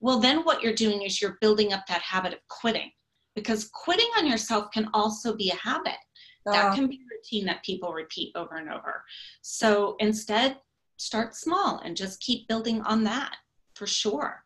well, 0.02 0.19
then 0.19 0.43
what 0.43 0.62
you're 0.62 0.73
doing 0.73 1.04
is 1.04 1.21
you're 1.21 1.38
building 1.41 1.73
up 1.73 1.86
that 1.88 2.02
habit 2.02 2.34
of 2.34 2.39
quitting. 2.49 2.91
Because 3.36 3.69
quitting 3.73 4.10
on 4.17 4.28
yourself 4.28 4.71
can 4.73 4.89
also 4.93 5.36
be 5.36 5.49
a 5.52 5.56
habit. 5.56 5.97
That 6.45 6.73
can 6.75 6.88
be 6.88 6.95
a 6.95 7.15
routine 7.15 7.45
that 7.45 7.63
people 7.63 7.93
repeat 7.93 8.32
over 8.36 8.56
and 8.56 8.69
over. 8.69 9.04
So 9.41 9.95
instead, 9.99 10.58
start 10.99 11.33
small 11.33 11.79
and 11.79 11.95
just 11.95 12.19
keep 12.19 12.47
building 12.47 12.81
on 12.81 13.03
that 13.05 13.38
for 13.73 13.88
sure. 13.88 14.43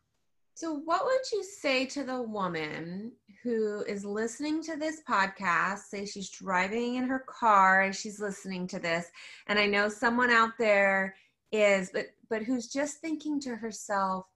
So, 0.54 0.72
what 0.72 1.04
would 1.04 1.32
you 1.32 1.42
say 1.42 1.84
to 1.86 2.04
the 2.04 2.22
woman 2.22 3.10
who 3.42 3.82
is 3.88 4.04
listening 4.04 4.62
to 4.62 4.76
this 4.76 5.02
podcast? 5.08 5.80
Say 5.88 6.06
she's 6.06 6.30
driving 6.30 6.94
in 6.94 7.04
her 7.08 7.24
car 7.28 7.82
and 7.82 7.94
she's 7.94 8.20
listening 8.20 8.68
to 8.68 8.78
this, 8.78 9.10
and 9.48 9.58
I 9.58 9.66
know 9.66 9.88
someone 9.88 10.30
out 10.30 10.52
there 10.56 11.16
is, 11.50 11.90
but 11.92 12.06
but 12.30 12.44
who's 12.44 12.68
just 12.68 12.98
thinking 12.98 13.40
to 13.40 13.56
herself, 13.56 14.26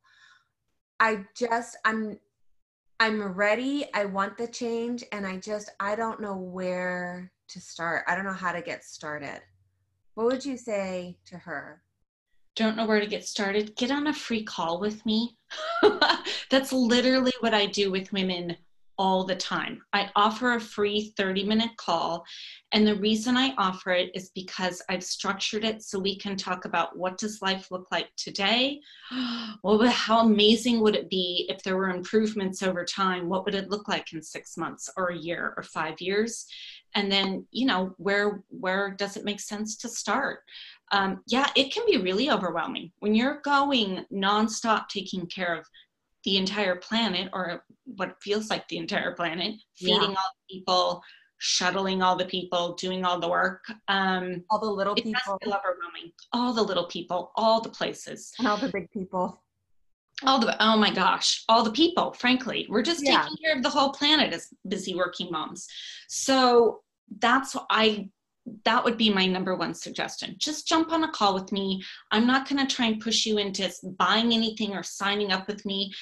"I 0.99 1.25
just 1.37 1.77
I'm 1.85 2.19
I'm 2.99 3.23
ready. 3.23 3.87
I 3.95 4.07
want 4.07 4.37
the 4.37 4.49
change, 4.49 5.05
and 5.13 5.25
I 5.25 5.37
just 5.37 5.71
I 5.79 5.95
don't 5.95 6.21
know 6.21 6.37
where 6.37 7.31
to 7.51 7.61
start. 7.61 8.03
I 8.09 8.17
don't 8.17 8.25
know 8.25 8.33
how 8.33 8.51
to 8.51 8.61
get 8.61 8.83
started." 8.83 9.41
What 10.15 10.27
would 10.27 10.45
you 10.45 10.57
say 10.57 11.17
to 11.27 11.39
her? 11.39 11.81
Don't 12.59 12.77
know 12.77 12.87
where 12.87 13.01
to 13.01 13.07
get 13.07 13.25
started, 13.25 13.77
get 13.77 13.93
on 13.93 14.09
a 14.09 14.13
free 14.13 14.43
call 14.43 14.81
with 14.81 15.07
me. 15.07 15.37
That's 16.51 16.73
literally 16.73 17.33
what 17.41 17.55
I 17.55 17.67
do 17.67 17.91
with 17.93 18.13
women 18.13 18.57
all 18.99 19.23
the 19.23 19.37
time. 19.37 19.81
I 19.93 20.11
offer 20.17 20.55
a 20.55 20.61
free 20.61 21.13
30 21.17 21.45
minute 21.45 21.71
call. 21.77 22.25
And 22.73 22.85
the 22.85 22.97
reason 22.97 23.37
I 23.37 23.55
offer 23.57 23.93
it 23.93 24.11
is 24.13 24.33
because 24.35 24.83
I've 24.89 25.05
structured 25.05 25.65
it 25.65 25.85
so 25.85 26.01
we 26.01 26.19
can 26.19 26.37
talk 26.37 26.65
about 26.65 26.99
what 26.99 27.17
does 27.17 27.41
life 27.41 27.71
look 27.71 27.87
like 27.93 28.09
today? 28.17 28.81
Well, 29.65 29.83
how 29.89 30.21
amazing 30.21 30.81
would 30.81 30.95
it 30.95 31.11
be 31.11 31.47
if 31.49 31.63
there 31.63 31.77
were 31.77 31.91
improvements 31.91 32.63
over 32.63 32.85
time? 32.85 33.29
What 33.29 33.45
would 33.45 33.55
it 33.55 33.71
look 33.71 33.89
like 33.89 34.13
in 34.13 34.23
six 34.23 34.57
months 34.57 34.89
or 34.97 35.09
a 35.09 35.17
year 35.17 35.53
or 35.57 35.63
five 35.63 36.01
years? 36.01 36.47
And 36.95 37.13
then, 37.13 37.47
you 37.51 37.67
know, 37.67 37.95
where 37.99 38.43
where 38.49 38.95
does 38.99 39.17
it 39.17 39.25
make 39.25 39.41
sense 39.41 39.77
to 39.79 39.89
start? 39.89 40.41
um, 40.93 41.23
yeah, 41.27 41.49
it 41.55 41.73
can 41.73 41.85
be 41.87 41.99
really 41.99 42.31
overwhelming 42.31 42.93
when 43.01 43.15
you're 43.15 43.41
going 43.45 44.05
nonstop 44.13 44.89
taking 44.89 45.27
care 45.27 45.55
of 45.55 45.67
the 46.25 46.37
entire 46.37 46.77
planet 46.77 47.31
or 47.33 47.65
what 47.85 48.17
feels 48.23 48.51
like 48.51 48.67
the 48.69 48.79
entire 48.79 49.13
planet, 49.13 49.55
feeding 49.77 50.01
yeah. 50.01 50.09
all 50.09 50.15
the 50.15 50.55
people, 50.55 51.03
shuttling 51.39 52.03
all 52.03 52.17
the 52.17 52.25
people, 52.25 52.75
doing 52.75 53.05
all 53.05 53.21
the 53.21 53.29
work. 53.29 53.65
Um, 53.87 54.45
all 54.51 54.59
the 54.59 54.67
little 54.67 54.95
it 54.95 55.05
people. 55.05 55.39
Overwhelming. 55.47 56.13
All 56.33 56.53
the 56.53 56.63
little 56.63 56.87
people, 56.87 57.33
all 57.37 57.61
the 57.61 57.69
places. 57.69 58.33
And 58.39 58.49
all 58.49 58.57
the 58.57 58.69
big 58.69 58.91
people. 58.91 59.43
All 60.25 60.41
the 60.41 60.57
oh 60.61 60.77
my 60.77 60.93
gosh, 60.93 61.45
all 61.49 61.63
the 61.63 61.71
people, 61.71 62.13
frankly. 62.13 62.67
We're 62.69 62.83
just 62.83 63.05
yeah. 63.05 63.23
taking 63.23 63.37
care 63.37 63.57
of 63.57 63.63
the 63.63 63.71
whole 63.71 63.93
planet 63.93 64.33
as 64.33 64.49
busy 64.67 64.95
working 64.95 65.31
moms. 65.31 65.69
So 66.09 66.81
that's 67.21 67.57
I 67.71 68.09
that 68.65 68.85
would 68.85 68.97
be 68.97 69.11
my 69.11 69.27
number 69.27 69.55
one 69.55 69.75
suggestion. 69.75 70.35
Just 70.39 70.67
jump 70.67 70.93
on 70.93 71.05
a 71.05 71.11
call 71.11 71.35
with 71.35 71.53
me. 71.53 71.83
I'm 72.11 72.27
not 72.27 72.49
going 72.49 72.65
to 72.65 72.75
try 72.75 72.87
and 72.87 73.01
push 73.01 73.27
you 73.27 73.39
into 73.39 73.71
buying 73.99 74.33
anything 74.33 74.75
or 74.75 74.83
signing 74.83 75.33
up 75.33 75.47
with 75.47 75.65
me. 75.67 75.93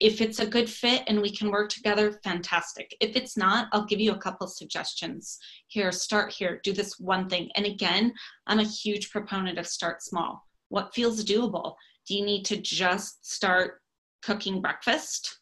If 0.00 0.20
it's 0.20 0.40
a 0.40 0.46
good 0.46 0.68
fit 0.68 1.04
and 1.06 1.22
we 1.22 1.34
can 1.34 1.50
work 1.50 1.70
together, 1.70 2.18
fantastic. 2.24 2.94
If 3.00 3.16
it's 3.16 3.36
not, 3.36 3.68
I'll 3.72 3.86
give 3.86 4.00
you 4.00 4.12
a 4.12 4.18
couple 4.18 4.46
suggestions. 4.48 5.38
Here, 5.68 5.92
start 5.92 6.32
here, 6.32 6.60
do 6.62 6.72
this 6.72 6.98
one 6.98 7.28
thing. 7.28 7.48
And 7.56 7.64
again, 7.64 8.12
I'm 8.46 8.58
a 8.58 8.64
huge 8.64 9.10
proponent 9.10 9.58
of 9.58 9.66
start 9.66 10.02
small. 10.02 10.46
What 10.68 10.94
feels 10.94 11.24
doable? 11.24 11.74
Do 12.06 12.14
you 12.14 12.24
need 12.24 12.44
to 12.46 12.56
just 12.56 13.30
start 13.30 13.80
cooking 14.22 14.60
breakfast 14.60 15.40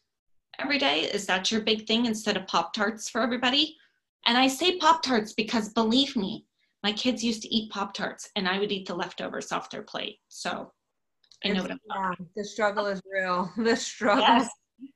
every 0.59 0.77
day? 0.77 1.01
Is 1.01 1.25
that 1.25 1.51
your 1.51 1.61
big 1.61 1.87
thing 1.87 2.05
instead 2.05 2.37
of 2.37 2.47
Pop 2.47 2.73
Tarts 2.73 3.09
for 3.09 3.21
everybody? 3.21 3.75
And 4.25 4.37
I 4.37 4.47
say 4.47 4.77
Pop 4.77 5.03
Tarts 5.03 5.33
because 5.33 5.69
believe 5.69 6.15
me, 6.15 6.45
my 6.83 6.91
kids 6.93 7.23
used 7.23 7.41
to 7.43 7.53
eat 7.53 7.71
Pop 7.71 7.93
Tarts 7.93 8.29
and 8.35 8.47
I 8.47 8.59
would 8.59 8.71
eat 8.71 8.87
the 8.87 8.95
leftovers 8.95 9.51
off 9.51 9.69
their 9.69 9.83
plate. 9.83 10.19
So 10.29 10.71
I 11.43 11.49
know 11.49 11.63
it's, 11.63 11.63
what 11.63 11.71
I'm 11.71 12.15
yeah, 12.19 12.25
The 12.35 12.45
struggle 12.45 12.85
is 12.87 13.01
real. 13.11 13.51
The 13.57 13.75
struggle. 13.75 14.23
Yes, 14.23 14.49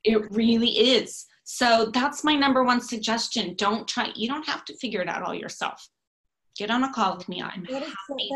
it 0.03 0.32
really 0.32 0.69
is. 0.69 1.25
So 1.43 1.91
that's 1.93 2.23
my 2.23 2.36
number 2.36 2.63
one 2.63 2.82
suggestion. 2.82 3.56
Don't 3.58 3.88
try, 3.88 4.12
you 4.15 4.27
don't 4.27 4.45
have 4.45 4.65
to 4.65 4.77
figure 4.77 5.01
it 5.01 5.10
out 5.10 5.23
all 5.23 5.34
yourself. 5.34 5.88
Get 6.58 6.71
on 6.71 6.84
a 6.84 6.91
call 6.91 7.17
with 7.17 7.30
me. 7.30 7.41
I'm 7.41 7.63
happy. 7.65 8.32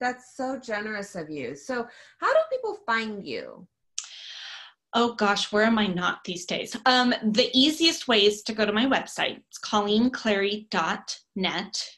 That's 0.00 0.36
so 0.36 0.58
generous 0.58 1.14
of 1.16 1.30
you. 1.30 1.56
So, 1.56 1.86
how 2.20 2.32
do 2.32 2.38
people 2.50 2.78
find 2.86 3.26
you? 3.26 3.66
Oh 4.94 5.12
gosh, 5.14 5.52
where 5.52 5.64
am 5.64 5.78
I 5.78 5.86
not 5.86 6.24
these 6.24 6.46
days? 6.46 6.74
Um, 6.86 7.14
the 7.22 7.50
easiest 7.52 8.08
way 8.08 8.24
is 8.24 8.40
to 8.42 8.54
go 8.54 8.64
to 8.64 8.72
my 8.72 8.86
website. 8.86 9.42
It's 9.48 9.60
colleenclary.net. 9.60 11.90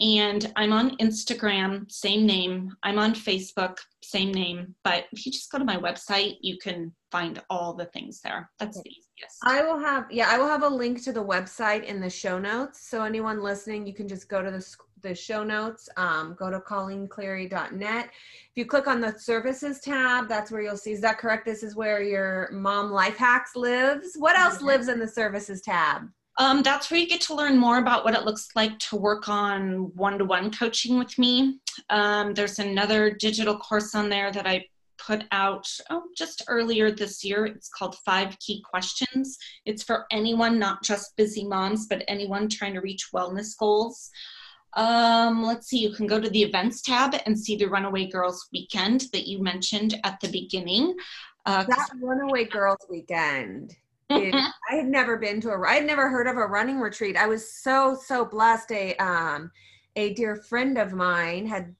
And 0.00 0.52
I'm 0.54 0.72
on 0.72 0.96
Instagram, 0.98 1.90
same 1.90 2.24
name. 2.24 2.70
I'm 2.84 3.00
on 3.00 3.14
Facebook, 3.14 3.78
same 4.02 4.32
name. 4.32 4.76
But 4.84 5.06
if 5.10 5.26
you 5.26 5.32
just 5.32 5.50
go 5.50 5.58
to 5.58 5.64
my 5.64 5.76
website, 5.76 6.36
you 6.40 6.56
can 6.58 6.92
find 7.10 7.42
all 7.50 7.74
the 7.74 7.86
things 7.86 8.20
there. 8.20 8.48
That's 8.60 8.80
the 8.80 8.88
easiest. 8.88 9.38
I 9.42 9.62
will 9.62 9.80
have, 9.80 10.06
yeah, 10.08 10.28
I 10.28 10.38
will 10.38 10.46
have 10.46 10.62
a 10.62 10.68
link 10.68 11.02
to 11.02 11.12
the 11.12 11.24
website 11.24 11.82
in 11.84 12.00
the 12.00 12.10
show 12.10 12.38
notes. 12.38 12.88
So 12.88 13.02
anyone 13.02 13.42
listening, 13.42 13.88
you 13.88 13.94
can 13.94 14.06
just 14.06 14.28
go 14.28 14.40
to 14.40 14.52
the, 14.52 14.64
the 15.02 15.14
show 15.14 15.44
notes, 15.44 15.88
um, 15.96 16.34
go 16.38 16.50
to 16.50 16.60
colleenclary.net. 16.60 18.04
If 18.06 18.56
you 18.56 18.66
click 18.66 18.86
on 18.86 19.00
the 19.00 19.18
services 19.18 19.80
tab, 19.80 20.28
that's 20.28 20.50
where 20.50 20.62
you'll 20.62 20.76
see, 20.76 20.92
is 20.92 21.00
that 21.00 21.18
correct? 21.18 21.44
This 21.44 21.62
is 21.62 21.76
where 21.76 22.02
your 22.02 22.50
mom 22.52 22.90
life 22.90 23.16
hacks 23.16 23.56
lives. 23.56 24.14
What 24.16 24.38
else 24.38 24.60
lives 24.62 24.88
in 24.88 24.98
the 24.98 25.08
services 25.08 25.60
tab? 25.60 26.08
Um, 26.38 26.62
that's 26.62 26.90
where 26.90 27.00
you 27.00 27.08
get 27.08 27.20
to 27.22 27.34
learn 27.34 27.58
more 27.58 27.78
about 27.78 28.04
what 28.04 28.14
it 28.14 28.24
looks 28.24 28.50
like 28.54 28.78
to 28.78 28.96
work 28.96 29.28
on 29.28 29.92
one 29.96 30.18
to 30.18 30.24
one 30.24 30.52
coaching 30.52 30.96
with 30.96 31.18
me. 31.18 31.58
Um, 31.90 32.32
there's 32.32 32.60
another 32.60 33.10
digital 33.10 33.58
course 33.58 33.94
on 33.96 34.08
there 34.08 34.30
that 34.30 34.46
I 34.46 34.64
put 34.98 35.24
out 35.32 35.68
oh, 35.90 36.04
just 36.16 36.44
earlier 36.48 36.90
this 36.90 37.24
year. 37.24 37.46
It's 37.46 37.68
called 37.68 37.96
Five 38.04 38.38
Key 38.38 38.62
Questions. 38.68 39.38
It's 39.64 39.82
for 39.82 40.06
anyone, 40.10 40.58
not 40.58 40.82
just 40.82 41.16
busy 41.16 41.44
moms, 41.44 41.86
but 41.86 42.04
anyone 42.08 42.48
trying 42.48 42.74
to 42.74 42.80
reach 42.80 43.08
wellness 43.14 43.56
goals. 43.58 44.10
Um, 44.74 45.42
let's 45.42 45.68
see, 45.68 45.78
you 45.78 45.92
can 45.92 46.06
go 46.06 46.20
to 46.20 46.28
the 46.28 46.42
events 46.42 46.82
tab 46.82 47.16
and 47.26 47.38
see 47.38 47.56
the 47.56 47.66
Runaway 47.66 48.06
Girls 48.06 48.48
Weekend 48.52 49.06
that 49.12 49.26
you 49.26 49.42
mentioned 49.42 49.98
at 50.04 50.20
the 50.20 50.28
beginning. 50.28 50.94
Uh, 51.46 51.64
that 51.64 51.88
Runaway 52.00 52.44
Girls 52.44 52.84
Weekend 52.90 53.76
I 54.10 54.50
had 54.70 54.88
never 54.88 55.16
been 55.16 55.40
to 55.42 55.50
a 55.50 55.60
I 55.60 55.74
had 55.74 55.86
never 55.86 56.08
heard 56.08 56.26
of 56.26 56.36
a 56.36 56.46
running 56.46 56.80
retreat. 56.80 57.16
I 57.16 57.26
was 57.26 57.52
so 57.52 57.98
so 58.02 58.24
blessed. 58.24 58.72
A 58.72 58.96
um 58.96 59.50
a 59.96 60.14
dear 60.14 60.36
friend 60.36 60.78
of 60.78 60.92
mine 60.92 61.46
had 61.46 61.74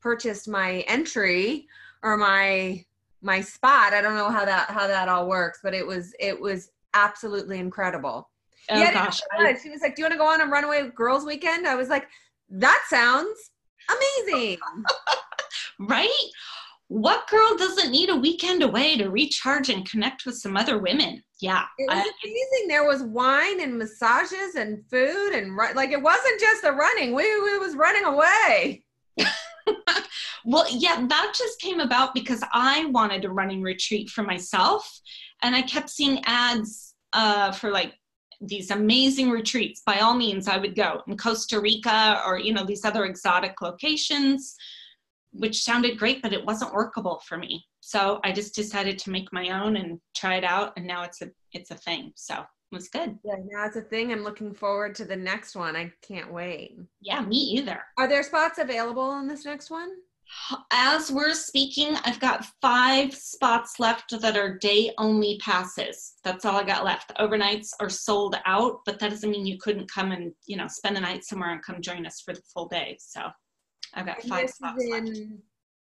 purchased 0.00 0.48
my 0.48 0.80
entry 0.86 1.66
or 2.02 2.16
my 2.16 2.84
my 3.22 3.40
spot. 3.40 3.92
I 3.92 4.00
don't 4.00 4.14
know 4.14 4.30
how 4.30 4.44
that 4.44 4.70
how 4.70 4.86
that 4.86 5.08
all 5.08 5.28
works, 5.28 5.60
but 5.62 5.74
it 5.74 5.86
was 5.86 6.14
it 6.18 6.38
was 6.38 6.70
absolutely 6.94 7.58
incredible. 7.58 8.30
Oh 8.70 8.78
yeah, 8.78 8.92
gosh. 8.92 9.20
She 9.62 9.68
was 9.68 9.82
like, 9.82 9.94
"Do 9.94 10.02
you 10.02 10.04
want 10.04 10.12
to 10.12 10.18
go 10.18 10.26
on 10.26 10.40
a 10.40 10.46
runaway 10.46 10.88
girls 10.94 11.26
weekend?" 11.26 11.66
I 11.66 11.74
was 11.74 11.90
like, 11.90 12.08
"That 12.58 12.82
sounds 12.88 13.50
amazing." 13.88 14.58
right? 15.80 16.30
what 16.88 17.26
girl 17.28 17.56
doesn't 17.56 17.90
need 17.90 18.10
a 18.10 18.16
weekend 18.16 18.62
away 18.62 18.96
to 18.96 19.08
recharge 19.08 19.70
and 19.70 19.88
connect 19.88 20.26
with 20.26 20.36
some 20.36 20.56
other 20.56 20.78
women? 20.78 21.22
Yeah. 21.40 21.64
It 21.78 21.88
was 21.88 22.04
I, 22.06 22.10
amazing. 22.22 22.68
There 22.68 22.86
was 22.86 23.02
wine 23.02 23.60
and 23.60 23.78
massages 23.78 24.54
and 24.56 24.84
food 24.90 25.32
and 25.32 25.56
like 25.74 25.90
it 25.90 26.00
wasn't 26.00 26.40
just 26.40 26.62
the 26.62 26.72
running. 26.72 27.14
We, 27.14 27.24
we 27.42 27.58
was 27.58 27.74
running 27.74 28.04
away. 28.04 28.84
well, 30.44 30.66
yeah, 30.70 31.04
that 31.08 31.34
just 31.36 31.60
came 31.60 31.80
about 31.80 32.14
because 32.14 32.42
I 32.52 32.84
wanted 32.86 33.24
a 33.24 33.30
running 33.30 33.62
retreat 33.62 34.10
for 34.10 34.22
myself 34.22 34.88
and 35.42 35.56
I 35.56 35.62
kept 35.62 35.90
seeing 35.90 36.22
ads 36.26 36.94
uh, 37.12 37.52
for 37.52 37.70
like 37.70 37.94
these 38.40 38.70
amazing 38.70 39.30
retreats. 39.30 39.82
By 39.84 39.98
all 40.00 40.14
means, 40.14 40.48
I 40.48 40.58
would 40.58 40.74
go 40.74 41.02
in 41.06 41.16
Costa 41.16 41.60
Rica 41.60 42.22
or 42.26 42.38
you 42.38 42.52
know 42.52 42.64
these 42.64 42.84
other 42.84 43.04
exotic 43.04 43.60
locations 43.60 44.56
which 45.34 45.62
sounded 45.62 45.98
great, 45.98 46.22
but 46.22 46.32
it 46.32 46.44
wasn't 46.44 46.72
workable 46.72 47.20
for 47.26 47.36
me. 47.36 47.66
So 47.80 48.20
I 48.24 48.32
just 48.32 48.54
decided 48.54 48.98
to 49.00 49.10
make 49.10 49.32
my 49.32 49.50
own 49.50 49.76
and 49.76 50.00
try 50.16 50.36
it 50.36 50.44
out, 50.44 50.72
and 50.76 50.86
now 50.86 51.02
it's 51.02 51.20
a 51.20 51.30
it's 51.52 51.70
a 51.70 51.76
thing. 51.76 52.12
So 52.16 52.34
it 52.34 52.74
was 52.74 52.88
good. 52.88 53.18
Yeah, 53.24 53.34
now 53.50 53.66
it's 53.66 53.76
a 53.76 53.82
thing. 53.82 54.12
I'm 54.12 54.22
looking 54.22 54.54
forward 54.54 54.94
to 54.96 55.04
the 55.04 55.16
next 55.16 55.54
one. 55.54 55.76
I 55.76 55.92
can't 56.02 56.32
wait. 56.32 56.78
Yeah, 57.00 57.20
me 57.22 57.36
either. 57.36 57.82
Are 57.98 58.08
there 58.08 58.22
spots 58.22 58.58
available 58.58 59.18
in 59.18 59.28
this 59.28 59.44
next 59.44 59.70
one? 59.70 59.90
As 60.72 61.10
we're 61.10 61.34
speaking, 61.34 61.96
I've 62.04 62.20
got 62.20 62.46
five 62.60 63.14
spots 63.14 63.80
left 63.80 64.20
that 64.20 64.36
are 64.36 64.58
day 64.58 64.92
only 64.98 65.38
passes. 65.38 66.14
That's 66.22 66.44
all 66.44 66.56
I 66.56 66.64
got 66.64 66.84
left. 66.84 67.08
The 67.08 67.14
overnights 67.14 67.70
are 67.80 67.88
sold 67.88 68.36
out, 68.44 68.80
but 68.84 68.98
that 68.98 69.10
doesn't 69.10 69.30
mean 69.30 69.46
you 69.46 69.58
couldn't 69.58 69.90
come 69.90 70.12
and, 70.12 70.32
you 70.46 70.56
know, 70.56 70.68
spend 70.68 70.96
the 70.96 71.00
night 71.00 71.24
somewhere 71.24 71.52
and 71.52 71.62
come 71.62 71.80
join 71.80 72.04
us 72.06 72.20
for 72.20 72.34
the 72.34 72.42
full 72.52 72.68
day. 72.68 72.96
So 73.00 73.22
I've 73.94 74.06
got 74.06 74.22
five 74.22 74.46
this 74.46 74.56
spots 74.56 74.82
is 74.82 74.90
in, 74.90 75.04
left. 75.06 75.30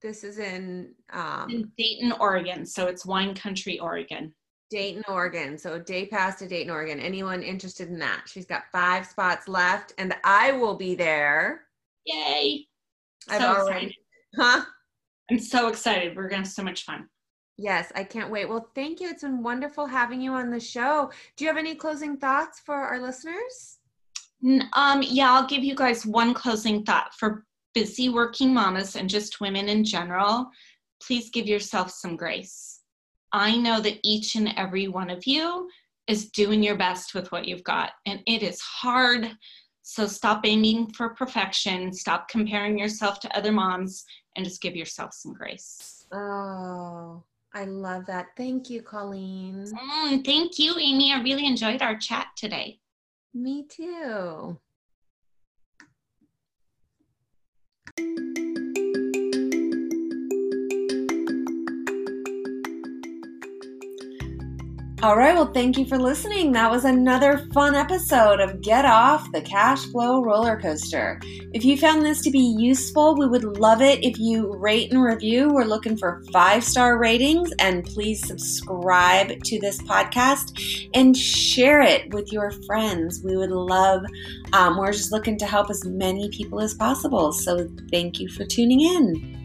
This 0.02 0.24
is 0.24 0.40
in, 0.40 0.94
um, 1.12 1.50
in 1.50 1.72
Dayton, 1.78 2.14
Oregon. 2.14 2.66
So 2.66 2.88
it's 2.88 3.06
Wine 3.06 3.34
Country, 3.34 3.80
Oregon. 3.80 4.34
Dayton, 4.70 5.04
Oregon. 5.08 5.58
So 5.58 5.80
day 5.80 6.06
pass 6.06 6.40
to 6.40 6.48
Dayton, 6.48 6.72
Oregon. 6.72 7.00
Anyone 7.00 7.44
interested 7.44 7.90
in 7.90 8.00
that? 8.00 8.24
She's 8.28 8.46
got 8.46 8.64
five 8.72 9.06
spots 9.06 9.48
left, 9.48 9.94
and 9.98 10.16
I 10.24 10.52
will 10.54 10.76
be 10.76 10.96
there. 10.96 11.62
Yay! 12.06 12.68
I've 13.30 13.42
so 13.42 13.48
already, 13.48 13.86
excited. 13.88 13.96
Huh? 14.36 14.66
I'm 15.30 15.40
so 15.40 15.68
excited. 15.68 16.16
We're 16.16 16.30
gonna 16.30 16.44
have 16.44 16.52
so 16.52 16.64
much 16.64 16.84
fun. 16.84 17.08
Yes, 17.58 17.92
I 17.96 18.04
can't 18.04 18.30
wait. 18.30 18.50
Well, 18.50 18.70
thank 18.76 19.00
you. 19.00 19.10
It's 19.10 19.24
been 19.24 19.42
wonderful 19.42 19.86
having 19.86 20.22
you 20.22 20.34
on 20.34 20.52
the 20.52 20.60
show. 20.60 21.10
Do 21.38 21.46
you 21.46 21.50
have 21.50 21.58
any 21.58 21.74
closing 21.76 22.18
thoughts 22.18 22.60
for 22.60 22.76
our 22.76 23.00
listeners? 23.00 23.80
Um, 24.74 25.02
yeah, 25.02 25.32
I'll 25.32 25.48
give 25.48 25.64
you 25.64 25.74
guys 25.74 26.06
one 26.06 26.34
closing 26.34 26.84
thought 26.84 27.14
for 27.14 27.46
busy 27.74 28.10
working 28.10 28.54
mamas 28.54 28.96
and 28.96 29.10
just 29.10 29.42
women 29.42 29.70
in 29.70 29.84
general, 29.84 30.50
please 31.02 31.30
give 31.30 31.48
yourself 31.48 31.92
some 31.92 32.16
grace. 32.16 32.80
I 33.32 33.58
know 33.58 33.82
that 33.82 34.00
each 34.04 34.36
and 34.36 34.54
every 34.56 34.88
one 34.88 35.10
of 35.10 35.28
you 35.28 35.70
is 36.08 36.30
doing 36.30 36.64
your 36.64 36.78
best 36.78 37.14
with 37.14 37.32
what 37.32 37.46
you've 37.46 37.64
got, 37.64 37.92
and 38.06 38.22
it 38.28 38.44
is 38.44 38.62
hard. 38.62 39.30
So 39.88 40.08
stop 40.08 40.42
aiming 40.46 40.94
for 40.94 41.10
perfection, 41.10 41.94
stop 41.94 42.28
comparing 42.28 42.80
yourself 42.80 43.20
to 43.20 43.38
other 43.38 43.52
moms, 43.52 44.04
and 44.36 44.44
just 44.44 44.60
give 44.60 44.76
yourself 44.76 45.14
some 45.14 45.32
grace. 45.32 46.08
Oh, 46.12 47.24
I 47.54 47.66
love 47.66 48.08
that. 48.08 48.30
Thank 48.36 48.72
you, 48.72 48.82
Colleen. 48.82 49.64
Mm, 49.64 50.26
thank 50.26 50.58
you, 50.58 50.76
Amy. 50.80 51.14
I 51.14 51.22
really 51.22 51.46
enjoyed 51.46 51.84
our 51.84 51.96
chat 51.98 52.30
today. 52.36 52.80
Me 53.36 53.64
too. 53.70 54.58
All 65.06 65.16
right, 65.16 65.36
well, 65.36 65.54
thank 65.54 65.78
you 65.78 65.86
for 65.86 66.00
listening. 66.00 66.52
That 66.54 66.72
was 66.72 66.84
another 66.84 67.48
fun 67.54 67.76
episode 67.76 68.40
of 68.40 68.60
Get 68.60 68.86
Off 68.86 69.32
the 69.32 69.40
Cash 69.40 69.86
Flow 69.92 70.24
Roller 70.24 70.60
Coaster. 70.60 71.22
If 71.54 71.64
you 71.64 71.78
found 71.78 72.04
this 72.04 72.22
to 72.22 72.32
be 72.32 72.40
useful, 72.40 73.16
we 73.16 73.28
would 73.28 73.44
love 73.44 73.84
it 73.84 74.04
if 74.04 74.18
you 74.18 74.56
rate 74.56 74.92
and 74.92 75.04
review. 75.04 75.54
We're 75.54 75.66
looking 75.66 75.96
for 75.96 76.24
five 76.34 76.64
star 76.64 76.98
ratings, 76.98 77.52
and 77.60 77.86
please 77.86 78.26
subscribe 78.26 79.44
to 79.44 79.60
this 79.60 79.80
podcast 79.84 80.90
and 80.96 81.16
share 81.16 81.82
it 81.82 82.12
with 82.12 82.34
your 82.34 82.50
friends. 82.66 83.22
We 83.24 83.38
would 83.38 83.52
love, 83.52 84.04
um, 84.54 84.76
we're 84.76 84.92
just 84.92 85.12
looking 85.12 85.38
to 85.38 85.46
help 85.46 85.70
as 85.70 85.86
many 85.86 86.30
people 86.30 86.60
as 86.60 86.74
possible. 86.74 87.32
So 87.32 87.70
thank 87.92 88.20
you 88.20 88.28
for 88.28 88.44
tuning 88.44 88.82
in. 88.82 89.45